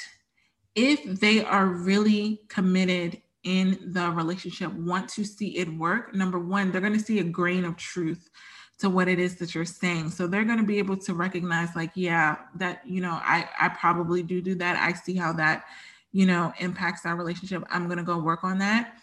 if 0.75 1.03
they 1.19 1.43
are 1.43 1.67
really 1.67 2.41
committed 2.47 3.21
in 3.43 3.93
the 3.93 4.10
relationship, 4.12 4.73
want 4.73 5.08
to 5.10 5.23
see 5.23 5.58
it 5.58 5.71
work, 5.71 6.13
number 6.15 6.39
one, 6.39 6.71
they're 6.71 6.82
gonna 6.82 6.99
see 6.99 7.19
a 7.19 7.23
grain 7.23 7.65
of 7.65 7.77
truth 7.77 8.29
to 8.79 8.89
what 8.89 9.08
it 9.08 9.19
is 9.19 9.36
that 9.36 9.53
you're 9.53 9.65
saying. 9.65 10.10
So 10.10 10.25
they're 10.25 10.45
going 10.45 10.58
to 10.58 10.63
be 10.63 10.79
able 10.79 10.95
to 10.97 11.13
recognize 11.13 11.75
like, 11.75 11.91
yeah, 11.95 12.38
that, 12.55 12.82
you 12.88 13.01
know, 13.01 13.19
I, 13.21 13.49
I 13.60 13.67
probably 13.69 14.23
do 14.23 14.41
do 14.41 14.55
that. 14.55 14.77
I 14.77 14.93
see 14.93 15.15
how 15.15 15.34
that 15.34 15.65
you 16.12 16.26
know, 16.26 16.54
impacts 16.60 17.06
our 17.06 17.15
relationship, 17.15 17.63
I'm 17.69 17.86
going 17.86 17.98
to 17.98 18.04
go 18.04 18.17
work 18.17 18.43
on 18.43 18.60
that. 18.60 18.98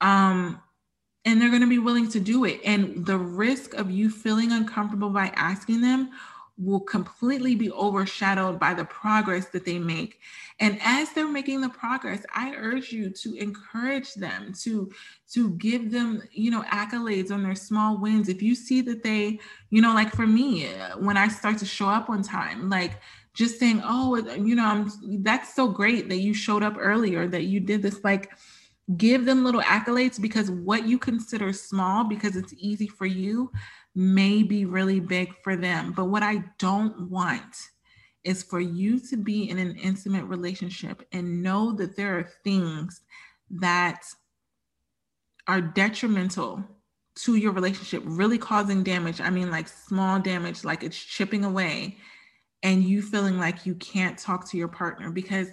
Um, 0.00 0.60
and 1.24 1.40
they're 1.40 1.50
going 1.50 1.62
to 1.62 1.68
be 1.68 1.78
willing 1.78 2.08
to 2.10 2.20
do 2.20 2.44
it. 2.44 2.60
And 2.64 3.04
the 3.04 3.18
risk 3.18 3.74
of 3.74 3.90
you 3.90 4.10
feeling 4.10 4.52
uncomfortable 4.52 5.10
by 5.10 5.28
asking 5.34 5.80
them 5.80 6.10
will 6.58 6.80
completely 6.80 7.54
be 7.54 7.70
overshadowed 7.70 8.58
by 8.58 8.72
the 8.72 8.84
progress 8.84 9.46
that 9.46 9.64
they 9.64 9.78
make. 9.78 10.20
And 10.58 10.78
as 10.82 11.12
they're 11.12 11.28
making 11.28 11.60
the 11.60 11.68
progress, 11.68 12.24
I 12.34 12.54
urge 12.56 12.92
you 12.92 13.10
to 13.10 13.34
encourage 13.34 14.14
them 14.14 14.52
to 14.62 14.90
to 15.32 15.50
give 15.50 15.90
them, 15.90 16.22
you 16.32 16.50
know, 16.50 16.62
accolades 16.62 17.30
on 17.30 17.42
their 17.42 17.54
small 17.54 17.98
wins. 17.98 18.28
If 18.28 18.40
you 18.40 18.54
see 18.54 18.80
that 18.82 19.02
they, 19.02 19.38
you 19.70 19.82
know, 19.82 19.92
like 19.92 20.12
for 20.14 20.26
me, 20.26 20.72
uh, 20.72 20.96
when 20.98 21.16
I 21.16 21.28
start 21.28 21.58
to 21.58 21.66
show 21.66 21.88
up 21.88 22.08
on 22.08 22.22
time, 22.22 22.70
like 22.70 23.00
just 23.34 23.58
saying, 23.58 23.82
oh, 23.84 24.16
you 24.16 24.54
know, 24.54 24.64
I'm, 24.64 24.90
that's 25.22 25.54
so 25.54 25.68
great 25.68 26.08
that 26.08 26.20
you 26.20 26.32
showed 26.32 26.62
up 26.62 26.76
earlier, 26.78 27.28
that 27.28 27.44
you 27.44 27.60
did 27.60 27.82
this. 27.82 28.02
Like, 28.02 28.30
give 28.96 29.24
them 29.24 29.44
little 29.44 29.60
accolades 29.60 30.20
because 30.20 30.50
what 30.50 30.86
you 30.86 30.98
consider 30.98 31.52
small, 31.52 32.04
because 32.04 32.36
it's 32.36 32.54
easy 32.56 32.86
for 32.86 33.04
you, 33.04 33.50
may 33.96 34.42
be 34.42 34.66
really 34.66 35.00
big 35.00 35.34
for 35.42 35.56
them. 35.56 35.92
But 35.92 36.04
what 36.04 36.22
I 36.22 36.44
don't 36.58 37.10
want 37.10 37.56
is 38.22 38.42
for 38.42 38.60
you 38.60 39.00
to 39.08 39.16
be 39.16 39.48
in 39.48 39.58
an 39.58 39.74
intimate 39.76 40.24
relationship 40.26 41.02
and 41.12 41.42
know 41.42 41.72
that 41.72 41.96
there 41.96 42.18
are 42.18 42.30
things 42.44 43.00
that 43.50 44.04
are 45.48 45.60
detrimental 45.60 46.62
to 47.14 47.36
your 47.36 47.52
relationship, 47.52 48.02
really 48.04 48.36
causing 48.36 48.82
damage. 48.82 49.20
I 49.20 49.30
mean, 49.30 49.50
like 49.50 49.68
small 49.68 50.20
damage, 50.20 50.64
like 50.64 50.82
it's 50.82 50.98
chipping 50.98 51.44
away 51.44 51.96
and 52.62 52.84
you 52.84 53.00
feeling 53.00 53.38
like 53.38 53.64
you 53.64 53.74
can't 53.76 54.18
talk 54.18 54.46
to 54.50 54.58
your 54.58 54.68
partner 54.68 55.10
because 55.10 55.48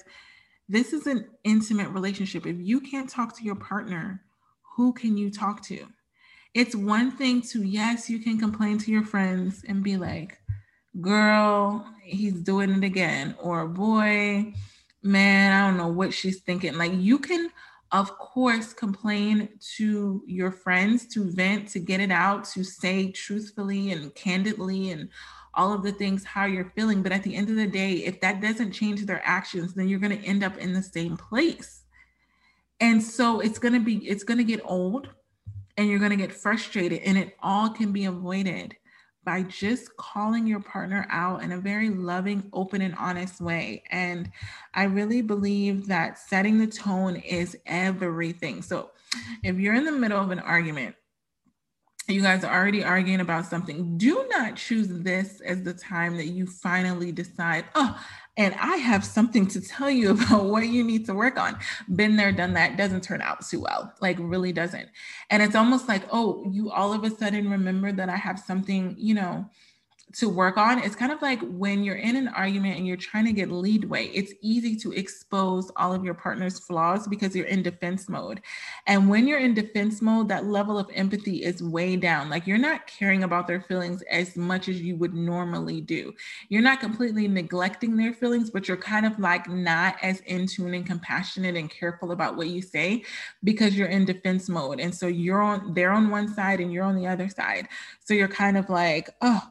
this 0.67 0.91
is 0.91 1.07
an 1.07 1.29
intimate 1.45 1.89
relationship. 1.89 2.45
If 2.45 2.57
you 2.59 2.81
can't 2.81 3.09
talk 3.09 3.37
to 3.37 3.43
your 3.43 3.55
partner, 3.55 4.21
who 4.75 4.91
can 4.91 5.15
you 5.15 5.31
talk 5.31 5.61
to? 5.63 5.87
It's 6.53 6.75
one 6.75 7.11
thing 7.11 7.41
to, 7.43 7.63
yes, 7.63 8.09
you 8.09 8.19
can 8.19 8.37
complain 8.37 8.77
to 8.79 8.91
your 8.91 9.03
friends 9.03 9.63
and 9.67 9.83
be 9.83 9.97
like, 9.97 10.37
girl, 11.01 11.85
he's 12.03 12.41
doing 12.41 12.71
it 12.71 12.83
again, 12.83 13.35
or 13.39 13.67
boy, 13.67 14.53
man, 15.01 15.51
I 15.51 15.67
don't 15.67 15.77
know 15.77 15.87
what 15.87 16.13
she's 16.13 16.41
thinking. 16.41 16.77
Like, 16.77 16.93
you 16.93 17.17
can, 17.17 17.49
of 17.91 18.15
course, 18.19 18.71
complain 18.73 19.49
to 19.77 20.23
your 20.27 20.51
friends 20.51 21.07
to 21.13 21.31
vent, 21.31 21.69
to 21.69 21.79
get 21.79 21.99
it 21.99 22.11
out, 22.11 22.45
to 22.45 22.63
say 22.63 23.11
truthfully 23.11 23.91
and 23.91 24.13
candidly 24.13 24.91
and 24.91 25.09
all 25.55 25.73
of 25.73 25.83
the 25.83 25.91
things 25.91 26.23
how 26.23 26.45
you're 26.45 26.71
feeling. 26.75 27.03
But 27.03 27.11
at 27.11 27.23
the 27.23 27.35
end 27.35 27.49
of 27.49 27.55
the 27.55 27.67
day 27.67 27.93
if 27.93 28.21
that 28.21 28.41
doesn't 28.41 28.71
change 28.71 29.05
their 29.05 29.21
actions 29.23 29.73
then 29.73 29.87
you're 29.87 29.99
going 29.99 30.17
to 30.17 30.25
end 30.25 30.43
up 30.43 30.57
in 30.57 30.73
the 30.73 30.81
same 30.81 31.17
place. 31.17 31.83
And 32.79 33.01
so 33.01 33.39
it's 33.39 33.59
going 33.59 33.73
to 33.73 33.79
be 33.79 33.97
it's 33.97 34.23
going 34.23 34.39
to 34.39 34.43
get 34.43 34.61
old 34.63 35.09
and 35.77 35.89
you're 35.89 35.99
going 35.99 36.11
to 36.11 36.17
get 36.17 36.31
frustrated 36.31 37.01
and 37.03 37.17
it 37.17 37.35
all 37.41 37.69
can 37.69 37.91
be 37.91 38.05
avoided 38.05 38.75
by 39.25 39.41
just 39.43 39.95
calling 39.97 40.45
your 40.45 40.59
partner 40.59 41.07
out 41.09 41.43
in 41.43 41.53
a 41.53 41.57
very 41.57 41.89
loving, 41.89 42.49
open, 42.51 42.81
and 42.81 42.93
honest 42.95 43.39
way. 43.39 43.81
And 43.89 44.29
I 44.73 44.83
really 44.83 45.21
believe 45.21 45.87
that 45.87 46.19
setting 46.19 46.59
the 46.59 46.67
tone 46.67 47.15
is 47.15 47.57
everything. 47.65 48.61
So 48.61 48.91
if 49.43 49.57
you're 49.57 49.75
in 49.75 49.85
the 49.85 49.91
middle 49.91 50.19
of 50.19 50.31
an 50.31 50.39
argument 50.39 50.95
you 52.07 52.21
guys 52.21 52.43
are 52.43 52.53
already 52.53 52.83
arguing 52.83 53.21
about 53.21 53.45
something, 53.45 53.97
do 53.97 54.27
not 54.29 54.57
choose 54.57 54.87
this 54.89 55.39
as 55.41 55.63
the 55.63 55.73
time 55.73 56.17
that 56.17 56.27
you 56.27 56.45
finally 56.45 57.11
decide, 57.11 57.65
oh, 57.75 57.97
and 58.35 58.55
I 58.55 58.77
have 58.77 59.05
something 59.05 59.47
to 59.47 59.61
tell 59.61 59.89
you 59.89 60.11
about 60.31 60.45
what 60.45 60.67
you 60.67 60.83
need 60.83 61.05
to 61.05 61.13
work 61.13 61.37
on. 61.37 61.57
Been 61.95 62.15
there, 62.15 62.31
done 62.31 62.53
that, 62.53 62.77
doesn't 62.77 63.03
turn 63.03 63.21
out 63.21 63.45
too 63.45 63.61
well, 63.61 63.93
like 64.01 64.17
really 64.19 64.51
doesn't. 64.51 64.89
And 65.29 65.43
it's 65.43 65.55
almost 65.55 65.87
like, 65.87 66.03
oh, 66.11 66.45
you 66.51 66.71
all 66.71 66.93
of 66.93 67.03
a 67.03 67.09
sudden 67.09 67.49
remember 67.49 67.91
that 67.91 68.09
I 68.09 68.15
have 68.15 68.39
something, 68.39 68.95
you 68.97 69.13
know, 69.13 69.49
to 70.13 70.29
work 70.29 70.57
on. 70.57 70.79
It's 70.79 70.95
kind 70.95 71.11
of 71.11 71.21
like 71.21 71.39
when 71.41 71.83
you're 71.83 71.95
in 71.95 72.15
an 72.15 72.27
argument 72.27 72.77
and 72.77 72.85
you're 72.85 72.97
trying 72.97 73.25
to 73.25 73.33
get 73.33 73.51
leadway, 73.51 74.07
it's 74.07 74.33
easy 74.41 74.75
to 74.77 74.91
expose 74.91 75.71
all 75.75 75.93
of 75.93 76.03
your 76.03 76.13
partner's 76.13 76.59
flaws 76.59 77.07
because 77.07 77.35
you're 77.35 77.47
in 77.47 77.63
defense 77.63 78.07
mode. 78.07 78.41
And 78.85 79.09
when 79.09 79.27
you're 79.27 79.39
in 79.39 79.53
defense 79.53 80.01
mode, 80.01 80.29
that 80.29 80.45
level 80.45 80.77
of 80.77 80.89
empathy 80.93 81.43
is 81.43 81.63
way 81.63 81.95
down. 81.95 82.29
Like 82.29 82.45
you're 82.45 82.57
not 82.57 82.85
caring 82.85 83.23
about 83.23 83.47
their 83.47 83.61
feelings 83.61 84.03
as 84.03 84.37
much 84.37 84.69
as 84.69 84.81
you 84.81 84.95
would 84.97 85.15
normally 85.15 85.81
do. 85.81 86.13
You're 86.49 86.61
not 86.61 86.79
completely 86.79 87.27
neglecting 87.27 87.97
their 87.97 88.13
feelings, 88.13 88.51
but 88.51 88.67
you're 88.67 88.77
kind 88.77 89.05
of 89.05 89.17
like 89.19 89.49
not 89.49 89.95
as 90.03 90.19
in 90.21 90.45
tune 90.45 90.75
and 90.75 90.85
compassionate 90.85 91.55
and 91.55 91.71
careful 91.71 92.11
about 92.11 92.37
what 92.37 92.47
you 92.47 92.61
say 92.61 93.03
because 93.43 93.75
you're 93.75 93.87
in 93.87 94.05
defense 94.05 94.47
mode. 94.47 94.79
And 94.79 94.93
so 94.93 95.07
you're 95.07 95.41
on, 95.41 95.73
they're 95.73 95.91
on 95.91 96.11
one 96.11 96.33
side 96.33 96.59
and 96.59 96.71
you're 96.71 96.83
on 96.83 96.95
the 96.95 97.07
other 97.07 97.29
side. 97.29 97.67
So 98.05 98.13
you're 98.13 98.27
kind 98.27 98.57
of 98.57 98.69
like, 98.69 99.09
oh, 99.21 99.41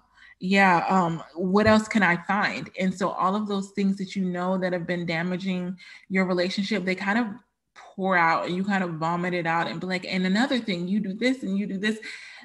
yeah 0.42 0.84
um 0.88 1.22
what 1.36 1.68
else 1.68 1.86
can 1.86 2.02
i 2.02 2.16
find? 2.24 2.68
And 2.78 2.92
so 2.92 3.10
all 3.10 3.36
of 3.36 3.46
those 3.46 3.70
things 3.70 3.96
that 3.98 4.16
you 4.16 4.24
know 4.24 4.58
that 4.58 4.72
have 4.72 4.88
been 4.88 5.06
damaging 5.06 5.78
your 6.08 6.26
relationship 6.26 6.84
they 6.84 6.96
kind 6.96 7.18
of 7.18 7.26
pour 7.76 8.16
out 8.16 8.46
and 8.46 8.56
you 8.56 8.64
kind 8.64 8.82
of 8.82 8.94
vomit 8.94 9.34
it 9.34 9.46
out 9.46 9.68
and 9.68 9.80
be 9.80 9.86
like 9.86 10.04
and 10.04 10.26
another 10.26 10.58
thing 10.58 10.88
you 10.88 10.98
do 10.98 11.14
this 11.14 11.44
and 11.44 11.56
you 11.56 11.66
do 11.68 11.78
this 11.78 11.98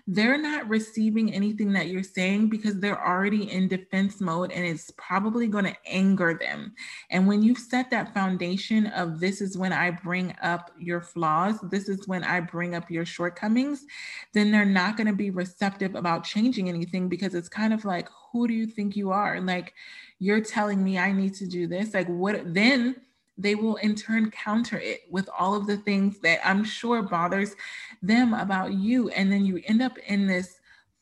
they're 0.09 0.37
not 0.37 0.69
receiving 0.69 1.33
anything 1.33 1.73
that 1.73 1.87
you're 1.87 2.01
saying 2.01 2.47
because 2.47 2.79
they're 2.79 3.05
already 3.05 3.51
in 3.51 3.67
defense 3.67 4.21
mode 4.21 4.53
and 4.53 4.65
it's 4.65 4.89
probably 4.91 5.47
going 5.47 5.65
to 5.65 5.75
anger 5.85 6.39
them. 6.39 6.73
And 7.11 7.27
when 7.27 7.43
you've 7.43 7.57
set 7.57 7.89
that 7.91 8.13
foundation 8.13 8.87
of 8.87 9.19
this 9.19 9.41
is 9.41 9.57
when 9.57 9.73
I 9.73 9.91
bring 9.91 10.33
up 10.41 10.71
your 10.79 11.01
flaws, 11.01 11.59
this 11.69 11.89
is 11.89 12.07
when 12.07 12.23
I 12.23 12.39
bring 12.39 12.73
up 12.73 12.89
your 12.89 13.05
shortcomings, 13.05 13.85
then 14.33 14.49
they're 14.49 14.63
not 14.63 14.95
going 14.95 15.07
to 15.07 15.13
be 15.13 15.29
receptive 15.29 15.95
about 15.95 16.23
changing 16.23 16.69
anything 16.69 17.09
because 17.09 17.35
it's 17.35 17.49
kind 17.49 17.73
of 17.73 17.83
like, 17.83 18.07
who 18.31 18.47
do 18.47 18.53
you 18.53 18.65
think 18.65 18.95
you 18.95 19.11
are? 19.11 19.41
Like, 19.41 19.73
you're 20.19 20.41
telling 20.41 20.81
me 20.81 20.97
I 20.97 21.11
need 21.11 21.33
to 21.35 21.47
do 21.47 21.67
this. 21.67 21.93
Like, 21.93 22.07
what 22.07 22.53
then? 22.53 22.95
They 23.37 23.55
will 23.55 23.75
in 23.77 23.95
turn 23.95 24.31
counter 24.31 24.79
it 24.79 25.01
with 25.09 25.29
all 25.37 25.55
of 25.55 25.67
the 25.67 25.77
things 25.77 26.19
that 26.19 26.39
I'm 26.43 26.63
sure 26.63 27.01
bothers 27.01 27.55
them 28.01 28.33
about 28.33 28.73
you. 28.73 29.09
And 29.09 29.31
then 29.31 29.45
you 29.45 29.61
end 29.65 29.81
up 29.81 29.97
in 29.99 30.27
this 30.27 30.59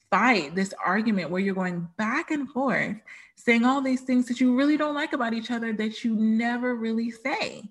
fight, 0.10 0.56
this 0.56 0.74
argument 0.84 1.30
where 1.30 1.42
you're 1.42 1.56
going 1.56 1.88
back 1.98 2.32
and 2.32 2.50
forth, 2.50 2.98
saying 3.36 3.66
all 3.66 3.82
these 3.82 4.02
things 4.02 4.28
that 4.28 4.40
you 4.40 4.56
really 4.56 4.78
don't 4.78 4.96
like 4.96 5.14
about 5.14 5.34
each 5.34 5.52
other 5.52 5.74
that 5.74 6.04
you 6.04 6.16
never 6.16 6.76
really 6.76 7.12
say. 7.12 7.64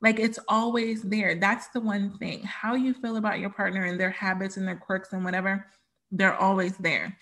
Like 0.00 0.18
it's 0.18 0.38
always 0.48 1.02
there. 1.02 1.36
That's 1.36 1.68
the 1.68 1.80
one 1.80 2.18
thing. 2.18 2.42
How 2.42 2.74
you 2.74 2.92
feel 2.94 3.16
about 3.16 3.38
your 3.38 3.50
partner 3.50 3.84
and 3.84 3.98
their 3.98 4.10
habits 4.10 4.56
and 4.56 4.66
their 4.66 4.76
quirks 4.76 5.12
and 5.12 5.24
whatever, 5.24 5.66
they're 6.10 6.36
always 6.36 6.76
there. 6.76 7.16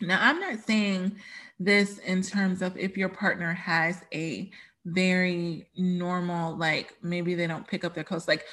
Now, 0.00 0.18
I'm 0.20 0.40
not 0.40 0.64
saying 0.64 1.16
this 1.58 1.98
in 1.98 2.22
terms 2.22 2.62
of 2.62 2.76
if 2.76 2.96
your 2.96 3.08
partner 3.08 3.52
has 3.52 4.02
a 4.12 4.50
very 4.92 5.68
normal, 5.76 6.56
like 6.56 6.94
maybe 7.02 7.34
they 7.34 7.46
don't 7.46 7.66
pick 7.66 7.84
up 7.84 7.94
their 7.94 8.04
clothes. 8.04 8.28
Like 8.28 8.44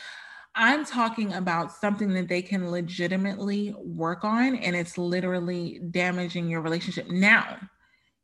I'm 0.56 0.86
talking 0.86 1.34
about 1.34 1.72
something 1.72 2.14
that 2.14 2.28
they 2.28 2.42
can 2.42 2.72
legitimately 2.72 3.76
work 3.78 4.24
on 4.24 4.56
and 4.56 4.76
it's 4.76 4.98
literally 4.98 5.80
damaging 5.92 6.50
your 6.50 6.62
relationship. 6.62 7.10
Now, 7.10 7.58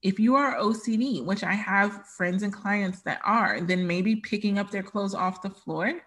if 0.01 0.19
you 0.19 0.35
are 0.35 0.55
OCD, 0.55 1.23
which 1.23 1.43
I 1.43 1.53
have 1.53 2.07
friends 2.07 2.41
and 2.43 2.51
clients 2.51 3.01
that 3.01 3.19
are, 3.23 3.61
then 3.61 3.85
maybe 3.85 4.15
picking 4.15 4.57
up 4.57 4.71
their 4.71 4.81
clothes 4.81 5.13
off 5.13 5.41
the 5.41 5.49
floor 5.49 6.01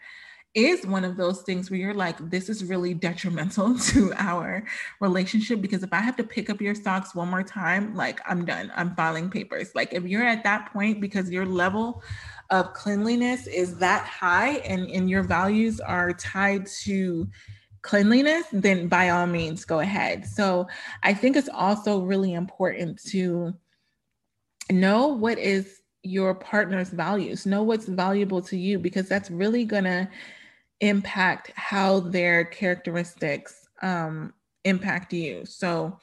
is 0.55 0.87
one 0.87 1.05
of 1.05 1.17
those 1.17 1.43
things 1.43 1.71
where 1.71 1.81
you're 1.81 1.95
like, 1.95 2.17
this 2.31 2.49
is 2.49 2.65
really 2.65 2.95
detrimental 2.95 3.79
to 3.91 4.13
our 4.17 4.65
relationship 5.01 5.61
because 5.61 5.83
if 5.83 5.93
I 5.93 6.01
have 6.01 6.17
to 6.17 6.25
pick 6.25 6.49
up 6.49 6.61
your 6.61 6.75
socks 6.75 7.15
one 7.15 7.29
more 7.29 7.43
time, 7.43 7.95
like 7.95 8.21
I'm 8.27 8.45
done, 8.45 8.73
I'm 8.77 8.95
filing 8.95 9.31
papers. 9.31 9.75
Like 9.75 9.93
if 9.93 10.05
you're 10.05 10.27
at 10.27 10.45
that 10.45 10.73
point 10.73 11.01
because 11.01 11.31
your 11.31 11.47
level 11.47 12.03
of 12.51 12.73
cleanliness 12.73 13.47
is 13.47 13.79
that 13.79 14.05
high 14.07 14.57
and, 14.59 14.89
and 14.91 15.11
your 15.11 15.23
values 15.23 15.81
are 15.81 16.13
tied 16.13 16.67
to 16.67 17.29
cleanliness, 17.83 18.47
then 18.53 18.89
by 18.89 19.11
all 19.11 19.27
means 19.27 19.65
go 19.65 19.81
ahead. 19.81 20.25
So 20.25 20.69
I 21.03 21.15
think 21.15 21.37
it's 21.37 21.49
also 21.49 22.01
really 22.01 22.33
important 22.33 23.03
to 23.07 23.55
know 24.71 25.09
what 25.09 25.39
is 25.39 25.81
your 26.03 26.35
partner's 26.35 26.91
values, 26.91 27.45
know 27.45 27.63
what's 27.63 27.87
valuable 27.87 28.41
to 28.43 28.57
you 28.57 28.79
because 28.79 29.09
that's 29.09 29.31
really 29.31 29.65
gonna 29.65 30.09
impact 30.81 31.53
how 31.55 32.01
their 32.01 32.45
characteristics 32.45 33.67
um, 33.83 34.33
impact 34.65 35.13
you. 35.13 35.45
So 35.45 35.99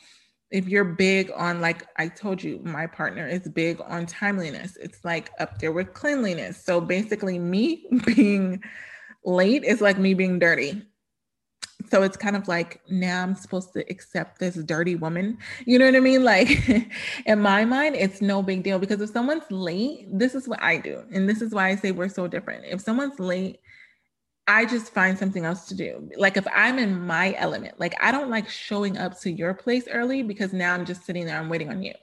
if 0.52 0.68
you're 0.68 0.84
big 0.84 1.32
on 1.36 1.62
like 1.62 1.88
I 1.98 2.10
told 2.10 2.44
you, 2.44 2.60
my 2.64 2.86
partner 2.86 3.28
is 3.28 3.48
big 3.50 3.80
on 3.88 4.06
timeliness. 4.06 4.78
It's 4.78 5.04
like 5.04 5.32
up 5.40 5.60
there 5.60 5.72
with 5.72 5.94
cleanliness. 5.94 6.64
So 6.64 6.82
basically 6.82 7.40
me 7.40 7.88
being 8.06 8.62
late 9.24 9.64
is 9.64 9.82
like 9.82 9.98
me 9.98 10.14
being 10.14 10.40
dirty. 10.40 10.84
So 11.90 12.04
it's 12.04 12.18
kind 12.18 12.36
of 12.36 12.48
like 12.48 12.82
now 12.90 13.24
I'm 13.24 13.34
supposed 13.34 13.74
to 13.74 13.80
accept 13.90 14.40
this 14.40 14.56
dirty 14.56 14.96
woman. 14.96 15.38
You 15.66 15.80
know 15.80 15.86
what 15.86 15.96
I 15.96 16.00
mean? 16.00 16.24
Like 16.24 16.50
in 17.26 17.42
my 17.42 17.66
mind, 17.66 17.96
it's 17.96 18.22
no 18.22 18.44
big 18.44 18.64
deal 18.64 18.78
because 18.78 19.02
if 19.02 19.10
someone's 19.10 19.50
late, 19.50 20.06
this 20.12 20.36
is 20.36 20.48
what 20.48 20.62
I 20.62 20.78
do. 20.78 21.04
And 21.12 21.28
this 21.28 21.42
is 21.42 21.54
why 21.54 21.70
I 21.70 21.76
say 21.76 21.92
we're 21.92 22.10
so 22.10 22.28
different. 22.28 22.66
If 22.66 22.82
someone's 22.82 23.20
late, 23.20 23.62
I 24.52 24.66
just 24.66 24.94
find 24.94 25.18
something 25.18 25.46
else 25.46 25.66
to 25.68 25.76
do. 25.76 26.10
Like 26.18 26.36
if 26.36 26.46
I'm 26.54 26.78
in 26.78 27.08
my 27.08 27.34
element, 27.38 27.80
like 27.80 27.94
I 28.04 28.12
don't 28.12 28.30
like 28.30 28.50
showing 28.50 28.98
up 28.98 29.18
to 29.22 29.32
your 29.32 29.54
place 29.54 29.88
early 29.90 30.24
because 30.24 30.52
now 30.52 30.74
I'm 30.74 30.84
just 30.84 31.06
sitting 31.06 31.26
there, 31.26 31.40
I'm 31.40 31.48
waiting 31.48 31.70
on 31.70 31.82
you. 31.82 31.94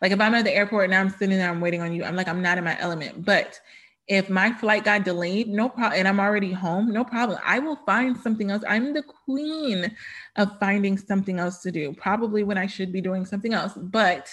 Like 0.00 0.10
if 0.10 0.20
I'm 0.20 0.34
at 0.34 0.44
the 0.44 0.52
airport 0.52 0.86
and 0.86 0.96
I'm 0.96 1.10
sitting 1.10 1.38
there, 1.38 1.48
I'm 1.48 1.60
waiting 1.60 1.80
on 1.80 1.92
you, 1.92 2.02
I'm 2.02 2.16
like, 2.16 2.26
I'm 2.26 2.42
not 2.42 2.58
in 2.58 2.64
my 2.64 2.76
element. 2.80 3.24
But 3.24 3.60
if 4.08 4.28
my 4.28 4.52
flight 4.52 4.82
got 4.82 5.04
delayed, 5.04 5.46
no 5.46 5.68
problem, 5.68 6.00
and 6.00 6.08
I'm 6.08 6.18
already 6.18 6.50
home, 6.50 6.92
no 6.92 7.04
problem. 7.04 7.38
I 7.44 7.60
will 7.60 7.76
find 7.86 8.16
something 8.16 8.50
else. 8.50 8.64
I'm 8.68 8.94
the 8.94 9.04
queen 9.04 9.96
of 10.34 10.58
finding 10.58 10.98
something 10.98 11.38
else 11.38 11.60
to 11.60 11.70
do, 11.70 11.92
probably 11.92 12.42
when 12.42 12.58
I 12.58 12.66
should 12.66 12.92
be 12.92 13.00
doing 13.00 13.24
something 13.24 13.54
else, 13.54 13.74
but 13.76 14.28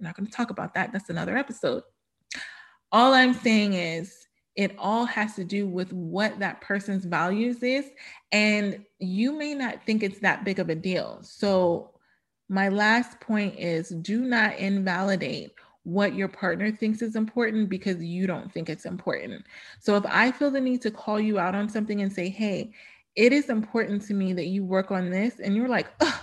I'm 0.00 0.06
not 0.06 0.16
going 0.16 0.26
to 0.26 0.32
talk 0.32 0.48
about 0.48 0.72
that. 0.72 0.90
That's 0.90 1.10
another 1.10 1.36
episode. 1.36 1.82
All 2.90 3.12
I'm 3.12 3.34
saying 3.34 3.74
is, 3.74 4.23
it 4.56 4.74
all 4.78 5.04
has 5.04 5.34
to 5.34 5.44
do 5.44 5.66
with 5.66 5.92
what 5.92 6.38
that 6.38 6.60
person's 6.60 7.04
values 7.04 7.62
is 7.62 7.86
and 8.32 8.84
you 8.98 9.36
may 9.36 9.54
not 9.54 9.84
think 9.84 10.02
it's 10.02 10.20
that 10.20 10.44
big 10.44 10.58
of 10.58 10.68
a 10.68 10.74
deal. 10.74 11.18
So 11.22 11.90
my 12.48 12.68
last 12.68 13.20
point 13.20 13.58
is 13.58 13.88
do 13.88 14.22
not 14.22 14.56
invalidate 14.58 15.52
what 15.82 16.14
your 16.14 16.28
partner 16.28 16.72
thinks 16.72 17.02
is 17.02 17.16
important 17.16 17.68
because 17.68 18.02
you 18.02 18.26
don't 18.26 18.52
think 18.52 18.68
it's 18.68 18.86
important. 18.86 19.44
So 19.80 19.96
if 19.96 20.04
i 20.06 20.30
feel 20.30 20.50
the 20.50 20.60
need 20.60 20.82
to 20.82 20.90
call 20.90 21.20
you 21.20 21.38
out 21.38 21.54
on 21.54 21.68
something 21.68 22.00
and 22.00 22.12
say 22.12 22.28
hey 22.28 22.72
it 23.16 23.32
is 23.32 23.48
important 23.48 24.02
to 24.02 24.14
me 24.14 24.32
that 24.32 24.46
you 24.46 24.64
work 24.64 24.90
on 24.90 25.10
this 25.10 25.38
and 25.38 25.54
you're 25.54 25.68
like 25.68 25.88
Ugh, 26.00 26.20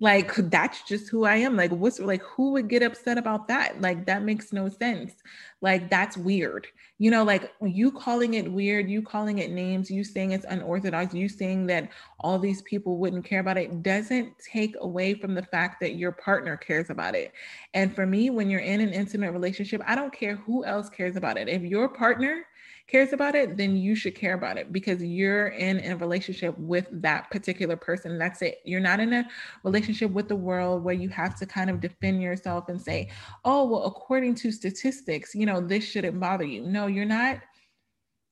like 0.00 0.34
that's 0.50 0.82
just 0.82 1.08
who 1.08 1.24
i 1.24 1.36
am 1.36 1.56
like 1.56 1.70
what's 1.70 1.98
like 1.98 2.22
who 2.22 2.52
would 2.52 2.68
get 2.68 2.82
upset 2.82 3.16
about 3.16 3.48
that? 3.48 3.80
Like 3.80 4.06
that 4.06 4.22
makes 4.22 4.52
no 4.52 4.68
sense. 4.68 5.12
Like 5.60 5.88
that's 5.88 6.16
weird 6.16 6.66
you 7.04 7.10
know 7.10 7.22
like 7.22 7.52
you 7.60 7.92
calling 7.92 8.32
it 8.32 8.50
weird 8.50 8.88
you 8.88 9.02
calling 9.02 9.38
it 9.38 9.50
names 9.50 9.90
you 9.90 10.02
saying 10.02 10.30
it's 10.30 10.46
unorthodox 10.48 11.12
you 11.12 11.28
saying 11.28 11.66
that 11.66 11.90
all 12.18 12.38
these 12.38 12.62
people 12.62 12.96
wouldn't 12.96 13.26
care 13.26 13.40
about 13.40 13.58
it 13.58 13.82
doesn't 13.82 14.32
take 14.38 14.74
away 14.80 15.12
from 15.12 15.34
the 15.34 15.42
fact 15.42 15.80
that 15.80 15.96
your 15.96 16.12
partner 16.12 16.56
cares 16.56 16.88
about 16.88 17.14
it. 17.14 17.34
And 17.74 17.94
for 17.94 18.06
me 18.06 18.30
when 18.30 18.48
you're 18.48 18.60
in 18.60 18.80
an 18.80 18.94
intimate 18.94 19.32
relationship 19.32 19.82
i 19.86 19.94
don't 19.94 20.14
care 20.14 20.36
who 20.36 20.64
else 20.64 20.88
cares 20.88 21.16
about 21.16 21.36
it. 21.36 21.46
If 21.46 21.60
your 21.60 21.90
partner 21.90 22.46
cares 22.86 23.12
about 23.12 23.34
it, 23.34 23.56
then 23.56 23.76
you 23.76 23.94
should 23.94 24.14
care 24.14 24.34
about 24.34 24.58
it 24.58 24.72
because 24.72 25.02
you're 25.02 25.48
in 25.48 25.80
a 25.90 25.96
relationship 25.96 26.56
with 26.58 26.86
that 26.92 27.30
particular 27.30 27.76
person. 27.76 28.18
That's 28.18 28.42
it. 28.42 28.58
You're 28.64 28.80
not 28.80 29.00
in 29.00 29.12
a 29.12 29.28
relationship 29.62 30.10
with 30.10 30.28
the 30.28 30.36
world 30.36 30.84
where 30.84 30.94
you 30.94 31.08
have 31.08 31.34
to 31.38 31.46
kind 31.46 31.70
of 31.70 31.80
defend 31.80 32.22
yourself 32.22 32.68
and 32.68 32.80
say, 32.80 33.08
oh, 33.44 33.64
well, 33.66 33.84
according 33.84 34.34
to 34.36 34.52
statistics, 34.52 35.34
you 35.34 35.46
know, 35.46 35.60
this 35.60 35.84
shouldn't 35.84 36.20
bother 36.20 36.44
you. 36.44 36.62
No, 36.62 36.86
you're 36.86 37.06
not 37.06 37.40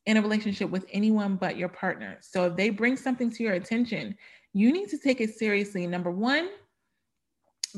in 0.04 0.16
a 0.16 0.22
relationship 0.22 0.68
with 0.68 0.84
anyone 0.92 1.36
but 1.36 1.56
your 1.56 1.68
partner. 1.68 2.18
So 2.20 2.46
if 2.46 2.56
they 2.56 2.68
bring 2.68 2.96
something 2.96 3.30
to 3.30 3.42
your 3.42 3.54
attention, 3.54 4.16
you 4.52 4.70
need 4.70 4.90
to 4.90 4.98
take 4.98 5.20
it 5.22 5.34
seriously. 5.34 5.86
Number 5.86 6.10
one, 6.10 6.50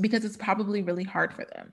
because 0.00 0.24
it's 0.24 0.36
probably 0.36 0.82
really 0.82 1.04
hard 1.04 1.32
for 1.32 1.44
them 1.44 1.70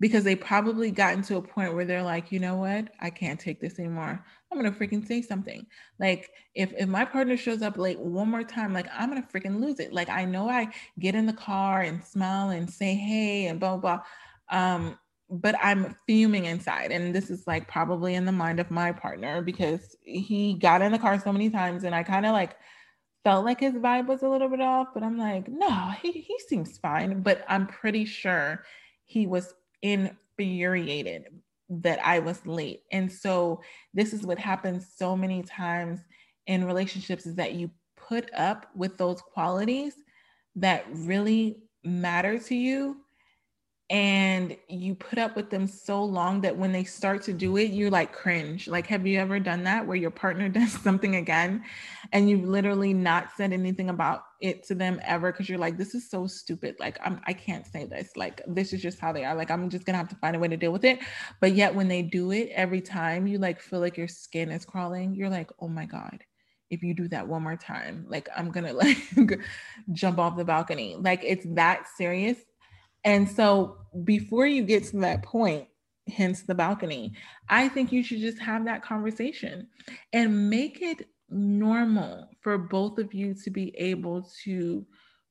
because 0.00 0.24
they 0.24 0.36
probably 0.36 0.90
gotten 0.90 1.22
to 1.22 1.36
a 1.36 1.42
point 1.42 1.74
where 1.74 1.84
they're 1.84 2.02
like, 2.02 2.30
you 2.30 2.38
know 2.38 2.56
what, 2.56 2.88
I 3.00 3.10
can't 3.10 3.40
take 3.40 3.60
this 3.60 3.78
anymore. 3.78 4.24
I'm 4.50 4.58
gonna 4.58 4.72
freaking 4.72 5.06
say 5.06 5.22
something. 5.22 5.66
Like 5.98 6.30
if 6.54 6.72
if 6.74 6.88
my 6.88 7.04
partner 7.04 7.36
shows 7.36 7.62
up 7.62 7.78
late 7.78 7.98
one 7.98 8.30
more 8.30 8.44
time, 8.44 8.72
like 8.72 8.86
I'm 8.92 9.08
gonna 9.08 9.26
freaking 9.32 9.60
lose 9.60 9.80
it. 9.80 9.92
Like 9.92 10.08
I 10.08 10.24
know 10.24 10.48
I 10.48 10.68
get 10.98 11.14
in 11.14 11.26
the 11.26 11.32
car 11.32 11.80
and 11.82 12.04
smile 12.04 12.50
and 12.50 12.70
say 12.70 12.94
hey 12.94 13.46
and 13.46 13.58
blah 13.58 13.76
blah. 13.76 14.00
blah. 14.48 14.58
Um, 14.58 14.98
but 15.28 15.56
I'm 15.60 15.96
fuming 16.06 16.44
inside, 16.44 16.92
and 16.92 17.14
this 17.14 17.30
is 17.30 17.46
like 17.46 17.66
probably 17.66 18.14
in 18.14 18.26
the 18.26 18.32
mind 18.32 18.60
of 18.60 18.70
my 18.70 18.92
partner 18.92 19.42
because 19.42 19.96
he 20.02 20.54
got 20.54 20.82
in 20.82 20.92
the 20.92 20.98
car 20.98 21.18
so 21.20 21.32
many 21.32 21.50
times, 21.50 21.82
and 21.84 21.94
I 21.94 22.02
kind 22.04 22.26
of 22.26 22.32
like 22.32 22.56
felt 23.24 23.44
like 23.44 23.58
his 23.58 23.74
vibe 23.74 24.06
was 24.06 24.22
a 24.22 24.28
little 24.28 24.48
bit 24.48 24.60
off. 24.60 24.88
But 24.94 25.02
I'm 25.02 25.18
like, 25.18 25.48
no, 25.48 25.90
he 26.02 26.12
he 26.12 26.38
seems 26.46 26.78
fine. 26.78 27.22
But 27.22 27.44
I'm 27.48 27.66
pretty 27.66 28.04
sure 28.04 28.62
he 29.04 29.26
was 29.26 29.52
infuriated 29.82 31.24
that 31.68 31.98
I 32.04 32.20
was 32.20 32.44
late. 32.46 32.82
And 32.92 33.10
so 33.10 33.60
this 33.92 34.12
is 34.12 34.22
what 34.22 34.38
happens 34.38 34.86
so 34.96 35.16
many 35.16 35.42
times 35.42 36.00
in 36.46 36.64
relationships 36.64 37.26
is 37.26 37.34
that 37.36 37.54
you 37.54 37.70
put 37.96 38.30
up 38.34 38.66
with 38.74 38.96
those 38.98 39.20
qualities 39.20 39.94
that 40.54 40.84
really 40.90 41.58
matter 41.84 42.38
to 42.38 42.54
you 42.54 42.98
and 43.88 44.56
you 44.68 44.96
put 44.96 45.16
up 45.16 45.36
with 45.36 45.48
them 45.48 45.68
so 45.68 46.02
long 46.02 46.40
that 46.40 46.56
when 46.56 46.72
they 46.72 46.82
start 46.82 47.22
to 47.22 47.32
do 47.32 47.56
it 47.56 47.70
you 47.70 47.88
like 47.88 48.12
cringe. 48.12 48.66
Like 48.66 48.86
have 48.88 49.06
you 49.06 49.20
ever 49.20 49.38
done 49.38 49.62
that 49.64 49.86
where 49.86 49.96
your 49.96 50.10
partner 50.10 50.48
does 50.50 50.72
something 50.72 51.16
again 51.16 51.62
and 52.12 52.28
you've 52.28 52.44
literally 52.44 52.92
not 52.92 53.28
said 53.36 53.52
anything 53.52 53.88
about 53.88 54.24
it 54.40 54.64
to 54.64 54.74
them 54.74 55.00
ever 55.04 55.30
because 55.30 55.48
you're 55.48 55.58
like 55.58 55.78
this 55.78 55.94
is 55.94 56.10
so 56.10 56.26
stupid. 56.26 56.74
Like 56.80 56.98
I'm, 57.04 57.20
i 57.26 57.32
can't 57.32 57.64
say 57.64 57.84
this. 57.84 58.10
Like 58.16 58.40
this 58.48 58.72
is 58.72 58.82
just 58.82 58.98
how 58.98 59.12
they 59.12 59.24
are. 59.24 59.36
Like 59.36 59.52
i'm 59.52 59.70
just 59.70 59.84
gonna 59.84 59.98
have 59.98 60.08
to 60.08 60.16
find 60.16 60.34
a 60.34 60.38
way 60.40 60.48
to 60.48 60.56
deal 60.56 60.72
with 60.72 60.84
it. 60.84 60.98
But 61.40 61.52
yet 61.52 61.72
when 61.72 61.86
they 61.86 62.02
do 62.02 62.32
it 62.32 62.50
every 62.54 62.80
time 62.80 63.28
you 63.28 63.38
like 63.38 63.60
feel 63.60 63.80
like 63.80 63.96
your 63.96 64.08
skin 64.08 64.50
is 64.50 64.64
crawling 64.64 65.14
you're 65.14 65.30
like 65.30 65.50
oh 65.60 65.68
my 65.68 65.86
god 65.86 66.24
if 66.70 66.82
you 66.82 66.94
do 66.94 67.06
that 67.06 67.28
one 67.28 67.42
more 67.42 67.56
time 67.56 68.04
like 68.08 68.28
i'm 68.36 68.50
gonna 68.50 68.72
like 68.72 68.98
jump 69.92 70.18
off 70.18 70.36
the 70.36 70.44
balcony. 70.44 70.96
Like 70.98 71.22
it's 71.22 71.46
that 71.50 71.86
serious 71.96 72.38
and 73.06 73.30
so 73.30 73.78
before 74.02 74.46
you 74.46 74.64
get 74.64 74.84
to 74.86 74.98
that 74.98 75.22
point, 75.22 75.68
hence 76.08 76.42
the 76.42 76.56
balcony, 76.56 77.14
I 77.48 77.68
think 77.68 77.92
you 77.92 78.02
should 78.02 78.18
just 78.18 78.38
have 78.40 78.64
that 78.64 78.82
conversation 78.82 79.68
and 80.12 80.50
make 80.50 80.82
it 80.82 81.08
normal 81.30 82.28
for 82.40 82.58
both 82.58 82.98
of 82.98 83.14
you 83.14 83.32
to 83.44 83.50
be 83.50 83.74
able 83.78 84.28
to 84.44 84.84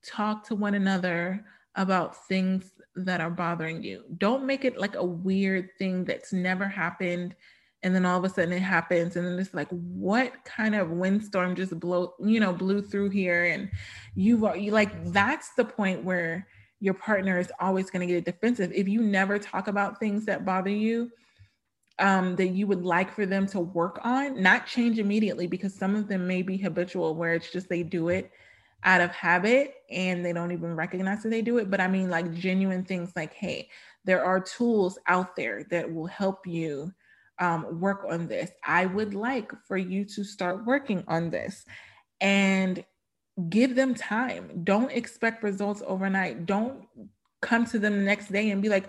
talk 0.06 0.48
to 0.48 0.56
one 0.56 0.76
another 0.76 1.46
about 1.76 2.28
things 2.28 2.72
that 2.96 3.20
are 3.20 3.30
bothering 3.30 3.84
you. 3.84 4.06
Don't 4.18 4.46
make 4.46 4.64
it 4.64 4.80
like 4.80 4.96
a 4.96 5.04
weird 5.04 5.70
thing 5.78 6.06
that's 6.06 6.32
never 6.32 6.68
happened 6.68 7.36
and 7.84 7.94
then 7.94 8.06
all 8.06 8.18
of 8.18 8.24
a 8.24 8.30
sudden 8.30 8.54
it 8.54 8.62
happens 8.62 9.16
and 9.18 9.28
then 9.28 9.38
it's 9.38 9.54
like 9.54 9.68
what 9.70 10.34
kind 10.46 10.76
of 10.76 10.90
windstorm 10.90 11.56
just 11.56 11.78
blow 11.80 12.16
you 12.20 12.40
know 12.40 12.52
blew 12.52 12.82
through 12.82 13.10
here 13.10 13.46
and 13.46 13.70
you 14.16 14.46
are 14.48 14.58
you 14.58 14.72
like 14.72 15.12
that's 15.12 15.54
the 15.54 15.64
point 15.64 16.04
where 16.04 16.48
your 16.80 16.94
partner 16.94 17.40
is 17.40 17.52
always 17.60 17.90
going 17.90 18.08
to 18.08 18.14
get 18.14 18.26
defensive. 18.26 18.72
If 18.74 18.88
you 18.88 19.02
never 19.02 19.40
talk 19.40 19.68
about 19.68 20.00
things 20.00 20.26
that 20.26 20.46
bother 20.46 20.70
you 20.70 21.12
um, 22.00 22.36
that 22.36 22.50
you 22.50 22.68
would 22.68 22.84
like 22.84 23.14
for 23.14 23.26
them 23.26 23.48
to 23.48 23.60
work 23.60 24.00
on 24.04 24.42
not 24.42 24.68
change 24.68 25.00
immediately 25.00 25.48
because 25.48 25.74
some 25.74 25.96
of 25.96 26.08
them 26.08 26.28
may 26.28 26.42
be 26.42 26.58
habitual 26.58 27.16
where 27.16 27.34
it's 27.34 27.52
just 27.52 27.70
they 27.70 27.84
do 27.84 28.10
it 28.10 28.32
out 28.84 29.02
of 29.02 29.12
habit 29.12 29.76
and 29.90 30.24
they 30.24 30.34
don't 30.34 30.52
even 30.52 30.76
recognize 30.76 31.24
that 31.24 31.30
they 31.30 31.42
do 31.42 31.58
it. 31.58 31.72
But 31.72 31.80
i 31.80 31.88
mean 31.88 32.10
like 32.10 32.34
genuine 32.34 32.84
things 32.84 33.14
like 33.16 33.34
hey 33.34 33.70
there 34.04 34.24
are 34.24 34.40
tools 34.40 35.00
out 35.08 35.36
there 35.36 35.64
that 35.72 35.92
will 35.92 36.06
help 36.06 36.46
you 36.46 36.94
um, 37.40 37.80
work 37.80 38.06
on 38.10 38.28
this. 38.28 38.52
I 38.64 38.86
would 38.86 39.14
like 39.14 39.52
for 39.68 39.78
you 39.78 40.06
to 40.06 40.24
start 40.24 40.66
working 40.66 41.04
on 41.08 41.30
this. 41.30 41.66
And 42.22 42.84
give 43.50 43.76
them 43.76 43.96
time. 43.96 44.62
Don't 44.64 44.92
expect 44.92 45.44
results 45.44 45.84
overnight. 45.86 46.46
Don't 46.46 46.88
come 47.42 47.66
to 47.66 47.80
them 47.80 47.98
the 47.98 48.04
next 48.04 48.32
day 48.32 48.50
and 48.50 48.62
be 48.62 48.70
like, 48.70 48.88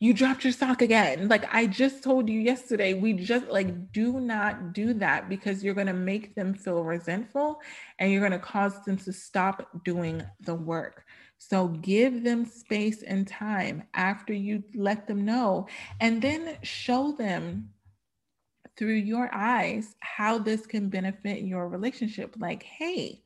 you 0.00 0.12
dropped 0.12 0.42
your 0.42 0.52
sock 0.52 0.82
again. 0.82 1.28
Like 1.28 1.44
I 1.54 1.66
just 1.66 2.02
told 2.02 2.28
you 2.28 2.40
yesterday, 2.40 2.92
we 2.92 3.12
just 3.12 3.46
like 3.46 3.92
do 3.92 4.18
not 4.18 4.72
do 4.72 4.94
that 4.94 5.28
because 5.28 5.62
you're 5.62 5.74
going 5.74 5.86
to 5.86 5.92
make 5.92 6.34
them 6.34 6.54
feel 6.54 6.82
resentful 6.82 7.60
and 8.00 8.10
you're 8.10 8.20
going 8.20 8.32
to 8.32 8.40
cause 8.40 8.84
them 8.84 8.96
to 8.96 9.12
stop 9.12 9.84
doing 9.84 10.20
the 10.40 10.56
work. 10.56 11.04
So 11.38 11.68
give 11.68 12.24
them 12.24 12.46
space 12.46 13.04
and 13.04 13.28
time 13.28 13.84
after 13.94 14.32
you 14.32 14.64
let 14.74 15.06
them 15.06 15.24
know, 15.24 15.66
and 16.00 16.22
then 16.22 16.56
show 16.62 17.12
them 17.12 17.70
through 18.76 18.94
your 18.94 19.28
eyes 19.32 19.94
how 20.00 20.38
this 20.38 20.66
can 20.66 20.88
benefit 20.88 21.42
your 21.42 21.68
relationship. 21.68 22.34
Like, 22.38 22.62
hey, 22.62 23.22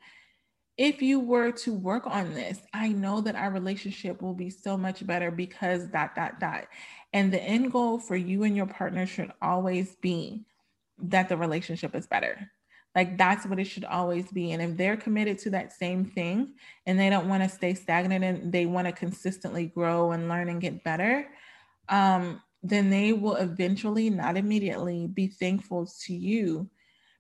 if 0.79 1.01
you 1.01 1.21
were 1.21 1.53
to 1.53 1.73
work 1.73 2.07
on 2.07 2.35
this, 2.35 2.61
I 2.73 2.89
know 2.89 3.21
that 3.23 3.35
our 3.35 3.51
relationship 3.51 4.21
will 4.21 4.35
be 4.35 4.51
so 4.51 4.77
much 4.77 5.07
better 5.07 5.31
because 5.31 5.87
dot, 5.87 6.15
dot, 6.15 6.39
dot. 6.39 6.67
And 7.13 7.33
the 7.33 7.43
end 7.43 7.73
goal 7.73 7.99
for 7.99 8.17
you 8.17 8.43
and 8.43 8.57
your 8.57 8.67
partner 8.67 9.07
should 9.07 9.33
always 9.41 9.97
be 9.97 10.45
that 10.99 11.29
the 11.29 11.37
relationship 11.37 11.95
is 11.95 12.07
better. 12.07 12.51
Like 12.95 13.17
that's 13.17 13.47
what 13.47 13.59
it 13.59 13.65
should 13.65 13.85
always 13.85 14.31
be. 14.31 14.53
And 14.53 14.63
if 14.63 14.77
they're 14.77 14.97
committed 14.97 15.39
to 15.41 15.51
that 15.51 15.73
same 15.73 16.05
thing 16.05 16.55
and 16.87 16.99
they 16.99 17.11
don't 17.11 17.29
want 17.29 17.43
to 17.43 17.49
stay 17.49 17.75
stagnant 17.75 18.25
and 18.25 18.53
they 18.53 18.67
want 18.67 18.87
to 18.87 18.93
consistently 18.93 19.67
grow 19.67 20.13
and 20.13 20.29
learn 20.29 20.49
and 20.49 20.61
get 20.61 20.85
better, 20.85 21.27
um, 21.89 22.43
then 22.63 22.91
they 22.91 23.13
will 23.13 23.37
eventually, 23.37 24.11
not 24.11 24.37
immediately, 24.37 25.07
be 25.07 25.29
thankful 25.29 25.87
to 26.05 26.15
you 26.15 26.69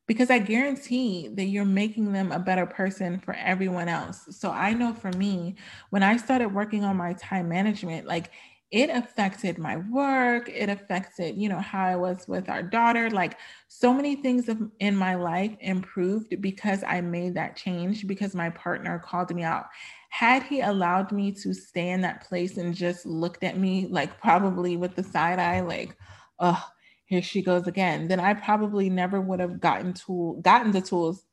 because 0.07 0.31
I 0.31 0.38
guarantee 0.38 1.29
that 1.35 1.47
you're 1.47 1.64
making 1.64 2.12
them 2.12 2.33
a 2.33 2.38
better 2.38 2.66
person 2.66 3.19
for 3.19 3.35
everyone 3.35 3.88
else. 3.88 4.27
So 4.31 4.51
I 4.51 4.73
know 4.73 4.95
for 4.95 5.11
me, 5.12 5.57
when 5.90 6.03
I 6.03 6.16
started 6.16 6.55
working 6.55 6.85
on 6.85 6.97
my 6.97 7.14
time 7.14 7.49
management, 7.49 8.07
like 8.07 8.31
it 8.71 8.90
affected 8.90 9.59
my 9.59 9.77
work, 9.77 10.49
it 10.49 10.69
affected, 10.69 11.37
you 11.37 11.49
know, 11.49 11.61
how 11.61 11.85
I 11.85 11.97
was 11.97 12.27
with 12.27 12.49
our 12.49 12.62
daughter. 12.62 13.11
Like 13.11 13.38
so 13.69 13.92
many 13.92 14.16
things 14.16 14.49
in 14.81 14.97
my 14.97 15.14
life 15.14 15.57
improved 15.61 16.40
because 16.40 16.83
I 16.85 17.01
made 17.01 17.35
that 17.35 17.57
change 17.57 18.07
because 18.07 18.35
my 18.35 18.51
partner 18.51 18.99
called 18.99 19.35
me 19.35 19.45
out. 19.45 19.66
Had 20.11 20.42
he 20.42 20.61
allowed 20.61 21.12
me 21.12 21.31
to 21.33 21.53
stay 21.53 21.90
in 21.90 22.01
that 22.03 22.27
place 22.27 22.57
and 22.57 22.75
just 22.75 23.07
looked 23.07 23.45
at 23.45 23.59
me 23.59 23.87
like 23.88 24.21
probably 24.21 24.77
with 24.77 24.97
the 24.97 25.03
side 25.05 25.38
eye, 25.38 25.61
like, 25.61 25.97
oh, 26.40 26.64
here 27.07 27.23
she 27.23 27.40
goes 27.40 27.66
again, 27.66 28.09
then 28.09 28.21
I 28.21 28.35
probably 28.35 28.90
never 28.90 29.21
would 29.21 29.40
have 29.40 29.61
gotten 29.61 29.95
tool 29.95 30.40
gotten 30.42 30.73
the 30.73 30.81
tools. 30.81 31.25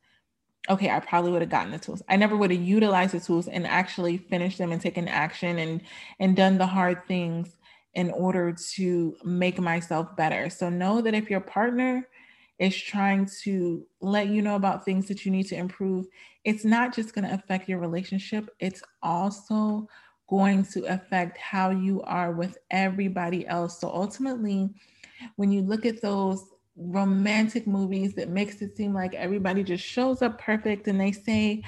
Okay, 0.69 0.89
I 0.89 0.99
probably 1.01 1.31
would 1.31 1.41
have 1.41 1.51
gotten 1.51 1.71
the 1.71 1.79
tools. 1.79 2.01
I 2.07 2.15
never 2.15 2.37
would 2.37 2.51
have 2.51 2.61
utilized 2.61 3.13
the 3.13 3.19
tools 3.19 3.47
and 3.49 3.67
actually 3.67 4.17
finished 4.17 4.57
them 4.59 4.71
and 4.71 4.81
taken 4.81 5.07
action 5.07 5.59
and 5.59 5.81
and 6.19 6.35
done 6.35 6.57
the 6.57 6.67
hard 6.67 7.05
things 7.05 7.57
in 7.95 8.11
order 8.11 8.55
to 8.75 9.15
make 9.23 9.59
myself 9.59 10.15
better. 10.15 10.49
So 10.49 10.69
know 10.69 11.01
that 11.01 11.13
if 11.13 11.29
your 11.29 11.41
partner 11.41 12.07
is 12.59 12.79
trying 12.79 13.27
to 13.43 13.85
let 13.99 14.27
you 14.27 14.41
know 14.41 14.55
about 14.55 14.85
things 14.85 15.07
that 15.07 15.25
you 15.25 15.31
need 15.31 15.47
to 15.47 15.55
improve, 15.55 16.05
it's 16.43 16.65
not 16.65 16.93
just 16.93 17.13
going 17.13 17.27
to 17.27 17.33
affect 17.33 17.67
your 17.67 17.79
relationship, 17.79 18.49
it's 18.59 18.81
also 19.01 19.87
going 20.29 20.63
to 20.63 20.83
affect 20.85 21.37
how 21.37 21.69
you 21.69 22.01
are 22.03 22.31
with 22.31 22.57
everybody 22.71 23.45
else. 23.47 23.79
So 23.79 23.89
ultimately, 23.89 24.69
when 25.35 25.51
you 25.51 25.61
look 25.61 25.85
at 25.85 26.01
those 26.01 26.43
romantic 26.75 27.67
movies 27.67 28.15
that 28.15 28.29
makes 28.29 28.61
it 28.61 28.75
seem 28.75 28.93
like 28.93 29.13
everybody 29.13 29.63
just 29.63 29.83
shows 29.83 30.21
up 30.21 30.39
perfect 30.39 30.87
and 30.87 30.99
they 30.99 31.11
say, 31.11 31.63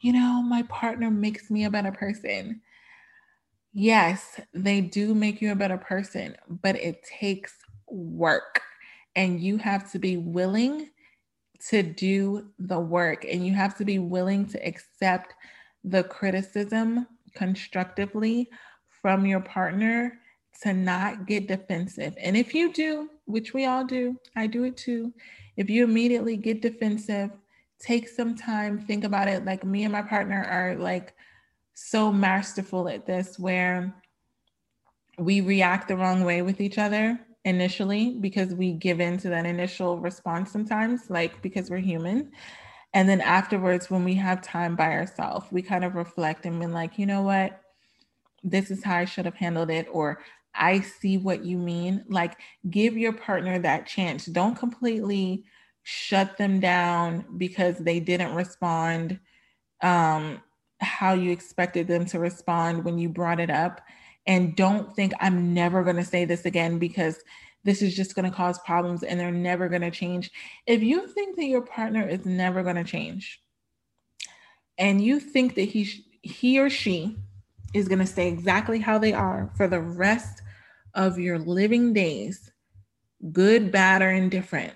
you 0.00 0.12
know, 0.12 0.42
my 0.42 0.62
partner 0.64 1.10
makes 1.10 1.50
me 1.50 1.64
a 1.64 1.70
better 1.70 1.92
person. 1.92 2.60
Yes, 3.72 4.40
they 4.52 4.80
do 4.82 5.14
make 5.14 5.40
you 5.40 5.52
a 5.52 5.56
better 5.56 5.78
person, 5.78 6.36
but 6.62 6.76
it 6.76 7.02
takes 7.04 7.54
work 7.88 8.60
and 9.16 9.40
you 9.40 9.56
have 9.58 9.90
to 9.92 9.98
be 9.98 10.16
willing 10.18 10.90
to 11.68 11.82
do 11.82 12.50
the 12.58 12.78
work 12.78 13.24
and 13.24 13.46
you 13.46 13.54
have 13.54 13.76
to 13.78 13.84
be 13.84 13.98
willing 13.98 14.46
to 14.46 14.66
accept 14.66 15.34
the 15.84 16.02
criticism 16.04 17.06
constructively 17.34 18.48
from 19.00 19.24
your 19.24 19.40
partner 19.40 20.18
to 20.62 20.72
not 20.72 21.26
get 21.26 21.48
defensive. 21.48 22.14
And 22.20 22.36
if 22.36 22.54
you 22.54 22.72
do, 22.72 23.10
which 23.26 23.52
we 23.52 23.66
all 23.66 23.84
do, 23.84 24.16
I 24.36 24.46
do 24.46 24.64
it 24.64 24.76
too. 24.76 25.12
If 25.56 25.68
you 25.68 25.84
immediately 25.84 26.36
get 26.36 26.62
defensive, 26.62 27.30
take 27.80 28.08
some 28.08 28.36
time, 28.36 28.78
think 28.78 29.04
about 29.04 29.28
it. 29.28 29.44
Like 29.44 29.64
me 29.64 29.84
and 29.84 29.92
my 29.92 30.02
partner 30.02 30.44
are 30.44 30.76
like 30.76 31.14
so 31.74 32.12
masterful 32.12 32.88
at 32.88 33.06
this 33.06 33.38
where 33.38 33.94
we 35.18 35.40
react 35.40 35.88
the 35.88 35.96
wrong 35.96 36.24
way 36.24 36.42
with 36.42 36.60
each 36.60 36.78
other 36.78 37.18
initially 37.44 38.16
because 38.20 38.54
we 38.54 38.72
give 38.72 39.00
in 39.00 39.18
to 39.18 39.28
that 39.30 39.46
initial 39.46 39.98
response 39.98 40.52
sometimes, 40.52 41.10
like 41.10 41.42
because 41.42 41.70
we're 41.70 41.78
human. 41.78 42.30
And 42.94 43.08
then 43.08 43.20
afterwards, 43.20 43.90
when 43.90 44.04
we 44.04 44.14
have 44.14 44.42
time 44.42 44.76
by 44.76 44.92
ourselves, 44.92 45.46
we 45.50 45.62
kind 45.62 45.84
of 45.84 45.94
reflect 45.94 46.46
and 46.46 46.60
be 46.60 46.66
like, 46.66 46.98
you 46.98 47.06
know 47.06 47.22
what? 47.22 47.60
This 48.44 48.70
is 48.70 48.84
how 48.84 48.96
I 48.96 49.06
should 49.06 49.24
have 49.24 49.34
handled 49.34 49.70
it, 49.70 49.86
or 49.90 50.18
I 50.54 50.80
see 50.80 51.18
what 51.18 51.44
you 51.44 51.58
mean. 51.58 52.04
Like, 52.08 52.36
give 52.70 52.96
your 52.96 53.12
partner 53.12 53.58
that 53.58 53.86
chance. 53.86 54.26
Don't 54.26 54.56
completely 54.56 55.44
shut 55.82 56.36
them 56.36 56.60
down 56.60 57.24
because 57.36 57.78
they 57.78 58.00
didn't 58.00 58.34
respond 58.34 59.18
um, 59.82 60.40
how 60.80 61.14
you 61.14 61.30
expected 61.30 61.88
them 61.88 62.06
to 62.06 62.18
respond 62.18 62.84
when 62.84 62.98
you 62.98 63.08
brought 63.08 63.40
it 63.40 63.50
up. 63.50 63.80
And 64.26 64.54
don't 64.54 64.94
think 64.94 65.12
I'm 65.20 65.52
never 65.52 65.82
going 65.82 65.96
to 65.96 66.04
say 66.04 66.24
this 66.24 66.44
again 66.44 66.78
because 66.78 67.18
this 67.64 67.82
is 67.82 67.94
just 67.94 68.14
going 68.14 68.28
to 68.28 68.36
cause 68.36 68.58
problems 68.60 69.02
and 69.02 69.18
they're 69.18 69.30
never 69.30 69.68
going 69.68 69.82
to 69.82 69.90
change. 69.90 70.30
If 70.66 70.82
you 70.82 71.06
think 71.08 71.36
that 71.36 71.46
your 71.46 71.62
partner 71.62 72.06
is 72.06 72.24
never 72.24 72.62
going 72.62 72.76
to 72.76 72.84
change 72.84 73.40
and 74.78 75.02
you 75.02 75.20
think 75.20 75.54
that 75.54 75.62
he, 75.62 76.04
he 76.22 76.58
or 76.58 76.70
she 76.70 77.16
is 77.74 77.88
going 77.88 77.98
to 77.98 78.06
stay 78.06 78.28
exactly 78.28 78.78
how 78.78 78.98
they 78.98 79.12
are 79.12 79.50
for 79.56 79.66
the 79.66 79.80
rest 79.80 80.42
of 80.94 81.18
your 81.18 81.38
living 81.38 81.92
days, 81.92 82.50
good, 83.32 83.72
bad, 83.72 84.02
or 84.02 84.10
indifferent, 84.10 84.74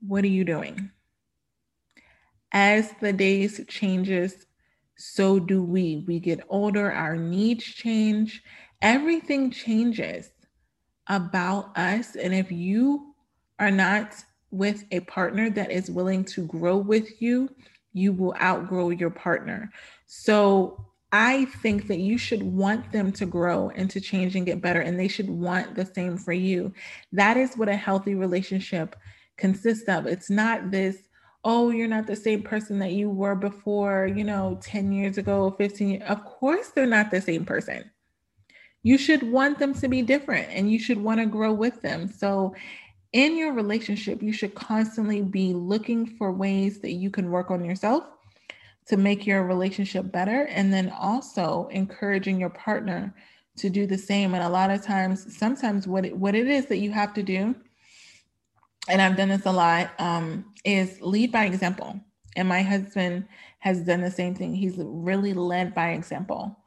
what 0.00 0.24
are 0.24 0.28
you 0.28 0.44
doing? 0.44 0.90
As 2.52 2.92
the 3.00 3.12
days 3.12 3.60
changes, 3.68 4.46
so 4.96 5.38
do 5.38 5.62
we. 5.62 6.04
We 6.06 6.20
get 6.20 6.40
older, 6.48 6.90
our 6.90 7.16
needs 7.16 7.64
change, 7.64 8.42
everything 8.80 9.50
changes 9.50 10.30
about 11.08 11.76
us. 11.76 12.16
And 12.16 12.34
if 12.34 12.50
you 12.50 13.14
are 13.58 13.70
not 13.70 14.14
with 14.50 14.84
a 14.90 15.00
partner 15.00 15.50
that 15.50 15.70
is 15.70 15.90
willing 15.90 16.24
to 16.24 16.46
grow 16.46 16.76
with 16.76 17.20
you, 17.20 17.48
you 17.92 18.12
will 18.12 18.34
outgrow 18.40 18.90
your 18.90 19.10
partner. 19.10 19.70
So 20.06 20.85
I 21.12 21.44
think 21.46 21.86
that 21.86 21.98
you 21.98 22.18
should 22.18 22.42
want 22.42 22.92
them 22.92 23.12
to 23.12 23.26
grow 23.26 23.70
and 23.70 23.88
to 23.90 24.00
change 24.00 24.34
and 24.34 24.44
get 24.44 24.60
better, 24.60 24.80
and 24.80 24.98
they 24.98 25.08
should 25.08 25.30
want 25.30 25.74
the 25.74 25.86
same 25.86 26.18
for 26.18 26.32
you. 26.32 26.72
That 27.12 27.36
is 27.36 27.56
what 27.56 27.68
a 27.68 27.76
healthy 27.76 28.14
relationship 28.14 28.96
consists 29.36 29.88
of. 29.88 30.06
It's 30.06 30.30
not 30.30 30.70
this, 30.70 30.96
oh, 31.44 31.70
you're 31.70 31.86
not 31.86 32.06
the 32.06 32.16
same 32.16 32.42
person 32.42 32.80
that 32.80 32.92
you 32.92 33.08
were 33.08 33.36
before, 33.36 34.08
you 34.08 34.24
know, 34.24 34.58
10 34.62 34.92
years 34.92 35.16
ago, 35.16 35.54
15 35.56 35.88
years. 35.88 36.02
Of 36.08 36.24
course, 36.24 36.70
they're 36.70 36.86
not 36.86 37.10
the 37.10 37.20
same 37.20 37.44
person. 37.44 37.90
You 38.82 38.98
should 38.98 39.22
want 39.30 39.58
them 39.58 39.74
to 39.74 39.88
be 39.88 40.02
different 40.02 40.48
and 40.50 40.70
you 40.70 40.78
should 40.78 40.98
want 40.98 41.20
to 41.20 41.26
grow 41.26 41.52
with 41.52 41.82
them. 41.82 42.08
So, 42.08 42.54
in 43.12 43.36
your 43.36 43.52
relationship, 43.52 44.22
you 44.22 44.32
should 44.32 44.54
constantly 44.54 45.22
be 45.22 45.54
looking 45.54 46.06
for 46.06 46.32
ways 46.32 46.80
that 46.80 46.92
you 46.92 47.10
can 47.10 47.30
work 47.30 47.50
on 47.50 47.64
yourself 47.64 48.04
to 48.88 48.96
make 48.96 49.26
your 49.26 49.44
relationship 49.44 50.12
better 50.12 50.44
and 50.44 50.72
then 50.72 50.90
also 50.90 51.68
encouraging 51.72 52.38
your 52.38 52.50
partner 52.50 53.14
to 53.56 53.70
do 53.70 53.86
the 53.86 53.98
same. 53.98 54.34
And 54.34 54.44
a 54.44 54.48
lot 54.48 54.70
of 54.70 54.82
times 54.82 55.36
sometimes 55.36 55.86
what 55.86 56.04
it, 56.04 56.16
what 56.16 56.34
it 56.34 56.46
is 56.46 56.66
that 56.66 56.78
you 56.78 56.92
have 56.92 57.14
to 57.14 57.22
do 57.22 57.54
and 58.88 59.02
i've 59.02 59.16
done 59.16 59.28
this 59.28 59.46
a 59.46 59.52
lot 59.52 59.90
um, 59.98 60.44
is 60.64 61.00
lead 61.00 61.32
by 61.32 61.44
example. 61.44 62.00
And 62.34 62.48
my 62.48 62.62
husband 62.62 63.26
has 63.60 63.80
done 63.80 64.02
the 64.02 64.10
same 64.10 64.34
thing. 64.34 64.54
He's 64.54 64.76
really 64.76 65.32
led 65.32 65.74
by 65.74 65.92
example 65.92 66.58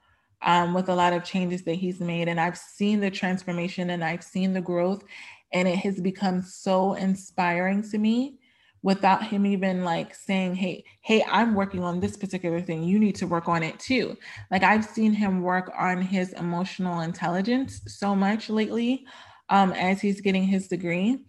um, 0.41 0.73
with 0.73 0.89
a 0.89 0.95
lot 0.95 1.13
of 1.13 1.23
changes 1.23 1.63
that 1.63 1.75
he's 1.75 1.99
made. 1.99 2.27
And 2.27 2.39
i've 2.39 2.57
seen 2.57 2.99
the 2.99 3.11
transformation 3.11 3.91
and 3.91 4.03
i've 4.03 4.23
seen 4.23 4.53
the 4.53 4.61
growth. 4.61 5.03
And 5.51 5.67
it 5.67 5.77
has 5.77 5.99
become 5.99 6.41
so 6.41 6.93
inspiring 6.93 7.83
to 7.89 7.97
me 7.97 8.38
without 8.81 9.25
him 9.25 9.45
even 9.45 9.83
like 9.83 10.15
saying, 10.15 10.55
Hey, 10.55 10.83
hey, 11.01 11.23
I'm 11.29 11.55
working 11.55 11.83
on 11.83 11.99
this 11.99 12.17
particular 12.17 12.61
thing. 12.61 12.83
You 12.83 12.99
need 12.99 13.15
to 13.15 13.27
work 13.27 13.47
on 13.47 13.63
it 13.63 13.79
too. 13.79 14.17
Like 14.51 14.63
I've 14.63 14.85
seen 14.85 15.13
him 15.13 15.41
work 15.41 15.71
on 15.77 16.01
his 16.01 16.33
emotional 16.33 17.01
intelligence 17.01 17.81
so 17.87 18.15
much 18.15 18.49
lately 18.49 19.05
um, 19.49 19.71
as 19.73 20.01
he's 20.01 20.21
getting 20.21 20.43
his 20.43 20.67
degree 20.67 21.25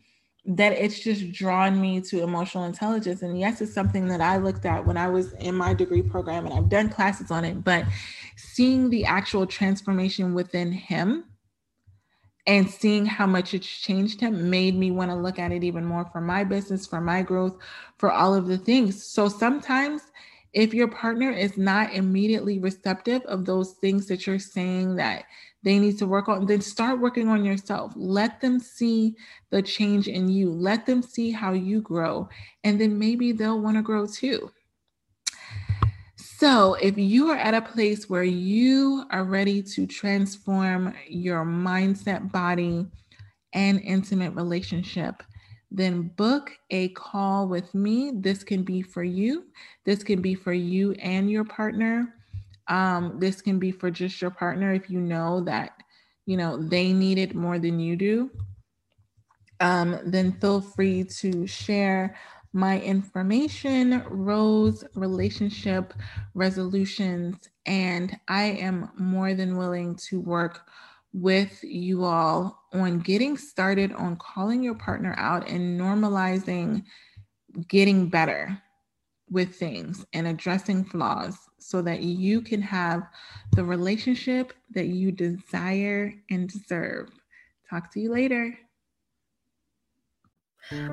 that 0.47 0.73
it's 0.73 0.99
just 0.99 1.33
drawn 1.33 1.81
me 1.81 2.01
to 2.01 2.23
emotional 2.23 2.65
intelligence. 2.65 3.23
And 3.23 3.39
yes, 3.39 3.61
it's 3.61 3.75
something 3.75 4.07
that 4.07 4.21
I 4.21 4.39
looked 4.39 4.65
at 4.65 4.87
when 4.87 4.97
I 4.97 5.09
was 5.09 5.33
in 5.35 5.55
my 5.55 5.75
degree 5.75 6.03
program 6.03 6.47
and 6.47 6.55
I've 6.55 6.69
done 6.69 6.89
classes 6.89 7.31
on 7.31 7.45
it, 7.45 7.63
but 7.63 7.85
seeing 8.37 8.89
the 8.89 9.05
actual 9.05 9.47
transformation 9.47 10.33
within 10.33 10.73
him 10.73 11.25
and 12.51 12.69
seeing 12.69 13.07
how 13.07 13.29
much 13.29 13.55
it's 13.55 13.65
changed 13.65 14.21
him 14.21 14.51
made 14.51 14.75
me 14.75 14.91
want 14.91 15.09
to 15.09 15.15
look 15.15 15.39
at 15.39 15.53
it 15.53 15.63
even 15.63 15.85
more 15.85 16.05
for 16.07 16.21
my 16.21 16.43
business, 16.43 16.85
for 16.85 17.01
my 17.01 17.23
growth, 17.23 17.57
for 17.97 18.11
all 18.11 18.35
of 18.35 18.49
the 18.49 18.59
things. 18.59 19.07
So 19.07 19.29
sometimes 19.29 20.03
if 20.53 20.75
your 20.75 20.89
partner 20.89 21.31
is 21.31 21.57
not 21.57 21.95
immediately 21.95 22.59
receptive 22.59 23.23
of 23.27 23.45
those 23.45 23.75
things 23.75 24.09
that 24.09 24.27
you're 24.27 24.41
saying 24.41 24.97
that 24.97 25.27
they 25.63 25.79
need 25.79 25.97
to 25.99 26.09
work 26.09 26.29
on, 26.29 26.47
then 26.47 26.61
start 26.61 26.99
working 26.99 27.29
on 27.29 27.45
yourself. 27.45 27.93
Let 27.95 28.41
them 28.41 28.59
see 28.59 29.15
the 29.51 29.63
change 29.63 30.09
in 30.09 30.29
you. 30.29 30.51
Let 30.51 30.87
them 30.87 31.03
see 31.03 31.31
how 31.31 31.53
you 31.53 31.81
grow. 31.81 32.29
And 32.65 32.81
then 32.81 32.99
maybe 32.99 33.31
they'll 33.31 33.61
want 33.61 33.77
to 33.77 33.83
grow 33.83 34.09
too. 34.09 34.51
So, 36.41 36.73
if 36.73 36.97
you 36.97 37.29
are 37.29 37.37
at 37.37 37.53
a 37.53 37.61
place 37.61 38.09
where 38.09 38.25
you 38.25 39.05
are 39.11 39.25
ready 39.25 39.63
to 39.63 39.87
transform 39.87 40.95
your 41.07 41.45
mindset, 41.45 42.33
body, 42.33 42.87
and 43.53 43.79
intimate 43.83 44.35
relationship, 44.35 45.23
then 45.71 46.11
book 46.17 46.51
a 46.71 46.89
call 46.95 47.47
with 47.47 47.75
me. 47.75 48.13
This 48.15 48.43
can 48.43 48.63
be 48.63 48.81
for 48.81 49.05
you. 49.05 49.49
This 49.85 50.03
can 50.03 50.23
be 50.23 50.35
for 50.35 50.55
you 50.55 50.93
and 50.93 51.31
your 51.31 51.45
partner. 51.45 52.15
Um, 52.69 53.19
this 53.21 53.43
can 53.43 53.59
be 53.59 53.71
for 53.71 53.91
just 53.91 54.23
your 54.23 54.31
partner 54.31 54.73
if 54.73 54.89
you 54.89 54.99
know 54.99 55.43
that 55.43 55.73
you 56.25 56.39
know 56.39 56.57
they 56.57 56.95
need 56.95 57.19
it 57.19 57.35
more 57.35 57.59
than 57.59 57.79
you 57.79 57.97
do. 57.97 58.31
Um, 59.61 59.99
then 60.07 60.33
feel 60.41 60.63
free 60.63 61.05
to 61.05 61.47
share 61.47 62.17
my 62.53 62.81
information, 62.81 64.03
Rose 64.09 64.85
relationship 64.95 65.95
resolutions, 66.35 67.37
and 67.67 68.19
I 68.29 68.45
am 68.45 68.91
more 68.99 69.35
than 69.35 69.57
willing 69.57 69.97
to 70.09 70.21
work 70.21 70.63
with 71.13 71.63
you 71.63 72.05
all 72.05 72.65
on 72.73 73.01
getting 73.01 73.37
started 73.37 73.93
on 73.93 74.17
calling 74.17 74.63
your 74.63 74.77
partner 74.77 75.15
out 75.19 75.49
and 75.49 75.81
normalizing 75.81 76.85
getting 77.69 78.09
better 78.09 78.61
with 79.29 79.55
things 79.55 80.05
and 80.13 80.27
addressing 80.27 80.85
flaws 80.85 81.37
so 81.59 81.83
that 81.83 82.03
you 82.03 82.41
can 82.41 82.63
have 82.63 83.03
the 83.53 83.65
relationship 83.65 84.53
that 84.73 84.87
you 84.87 85.13
desire 85.13 86.13
and 86.31 86.49
deserve. 86.49 87.11
Talk 87.69 87.93
to 87.93 88.01
you 88.01 88.13
later. 88.13 88.59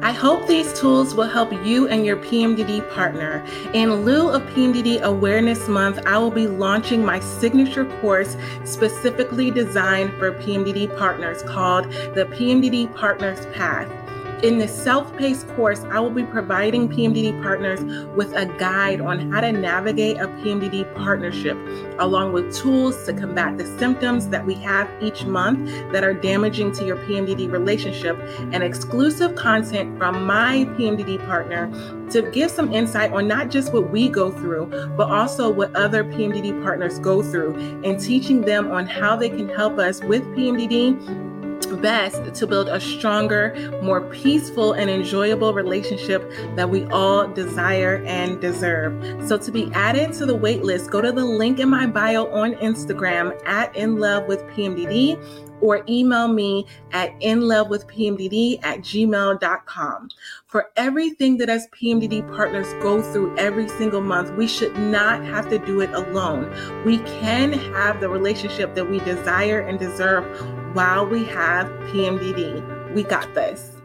I 0.02 0.12
hope 0.12 0.48
these 0.48 0.74
tools 0.74 1.14
will 1.14 1.28
help 1.28 1.52
you 1.64 1.88
and 1.88 2.04
your 2.04 2.18
PMDD 2.18 2.90
partner. 2.94 3.46
In 3.74 3.94
lieu 4.06 4.30
of 4.30 4.42
PMDD 4.54 5.02
Awareness 5.02 5.68
Month, 5.68 6.00
I 6.08 6.18
will 6.18 6.32
be 6.32 6.48
launching 6.48 7.06
my 7.06 7.20
signature 7.20 7.86
course 8.02 8.36
specifically 8.64 9.52
designed 9.52 10.14
for 10.14 10.32
PMDD 10.32 10.98
partners 10.98 11.44
called 11.44 11.86
the 12.16 12.26
PMDD 12.32 12.96
Partners 12.96 13.46
Path. 13.54 14.07
In 14.44 14.60
this 14.60 14.72
self 14.72 15.18
paced 15.18 15.48
course, 15.56 15.84
I 15.86 16.00
will 16.00 16.12
be 16.12 16.22
providing 16.22 16.88
PMDD 16.88 17.42
partners 17.42 17.82
with 18.16 18.34
a 18.36 18.46
guide 18.46 19.02
on 19.02 19.32
how 19.32 19.42
to 19.42 19.52
navigate 19.52 20.18
a 20.18 20.28
PMDD 20.28 20.94
partnership, 20.94 21.58
along 21.98 22.34
with 22.34 22.56
tools 22.56 23.04
to 23.08 23.14
combat 23.14 23.58
the 23.58 23.66
symptoms 23.80 24.28
that 24.28 24.46
we 24.46 24.54
have 24.56 24.88
each 25.02 25.26
month 25.26 25.68
that 25.92 26.04
are 26.04 26.14
damaging 26.14 26.72
to 26.74 26.86
your 26.86 26.98
PMDD 26.98 27.52
relationship, 27.52 28.16
and 28.54 28.62
exclusive 28.62 29.34
content 29.36 29.98
from 29.98 30.24
my 30.28 30.66
PMDD 30.78 31.26
partner 31.26 31.72
to 32.12 32.22
give 32.30 32.52
some 32.52 32.72
insight 32.72 33.12
on 33.14 33.28
not 33.28 33.50
just 33.50 33.74
what 33.74 33.90
we 33.90 34.08
go 34.08 34.30
through, 34.30 34.68
but 34.96 35.10
also 35.10 35.50
what 35.50 35.76
other 35.76 36.04
PMDD 36.04 36.62
partners 36.62 37.00
go 37.00 37.24
through, 37.24 37.56
and 37.84 38.00
teaching 38.00 38.42
them 38.42 38.70
on 38.70 38.86
how 38.86 39.16
they 39.16 39.30
can 39.30 39.50
help 39.50 39.80
us 39.80 40.04
with 40.04 40.22
PMDD 40.36 41.27
best 41.66 42.34
to 42.36 42.48
build 42.48 42.70
a 42.70 42.80
stronger, 42.80 43.56
more 43.82 44.02
peaceful, 44.02 44.74
and 44.74 44.90
enjoyable 44.90 45.54
relationship 45.54 46.32
that 46.56 46.70
we 46.70 46.86
all 46.86 47.28
desire 47.28 48.04
and 48.06 48.40
deserve. 48.40 49.28
So, 49.28 49.38
to 49.38 49.52
be 49.52 49.72
added 49.74 50.14
to 50.14 50.26
the 50.26 50.38
waitlist, 50.38 50.90
go 50.90 51.02
to 51.02 51.12
the 51.12 51.26
link 51.26 51.60
in 51.60 51.70
my 51.70 51.88
bio 51.88 52.28
on 52.34 52.54
Instagram 52.56 53.40
at 53.46 53.76
In 53.76 53.98
Love 53.98 54.28
with 54.28 54.42
PMDD 54.48 55.18
or 55.62 55.84
email 55.90 56.28
me 56.28 56.66
at 56.92 57.20
inlovewithpmdd 57.20 58.60
at 58.64 58.80
gmail.com. 58.80 60.10
For 60.46 60.72
everything 60.76 61.38
that 61.38 61.50
as 61.50 61.68
PMDD 61.68 62.28
partners 62.36 62.72
go 62.82 63.02
through 63.02 63.36
every 63.38 63.68
single 63.70 64.02
month, 64.02 64.32
we 64.36 64.48
should 64.48 64.78
not 64.78 65.24
have 65.26 65.50
to 65.50 65.60
do 65.60 65.82
it 65.82 65.90
alone. 65.92 66.54
We 66.86 67.00
can 67.00 67.54
have 67.54 68.00
the 68.00 68.10
relationship 68.10 68.76
that 68.76 68.90
we 68.90 69.00
desire 69.00 69.62
and 69.62 69.78
deserve 69.80 70.26
while 70.74 71.06
we 71.06 71.24
have 71.26 71.68
PMDD. 71.92 72.94
We 72.94 73.04
got 73.04 73.34
this. 73.34 73.77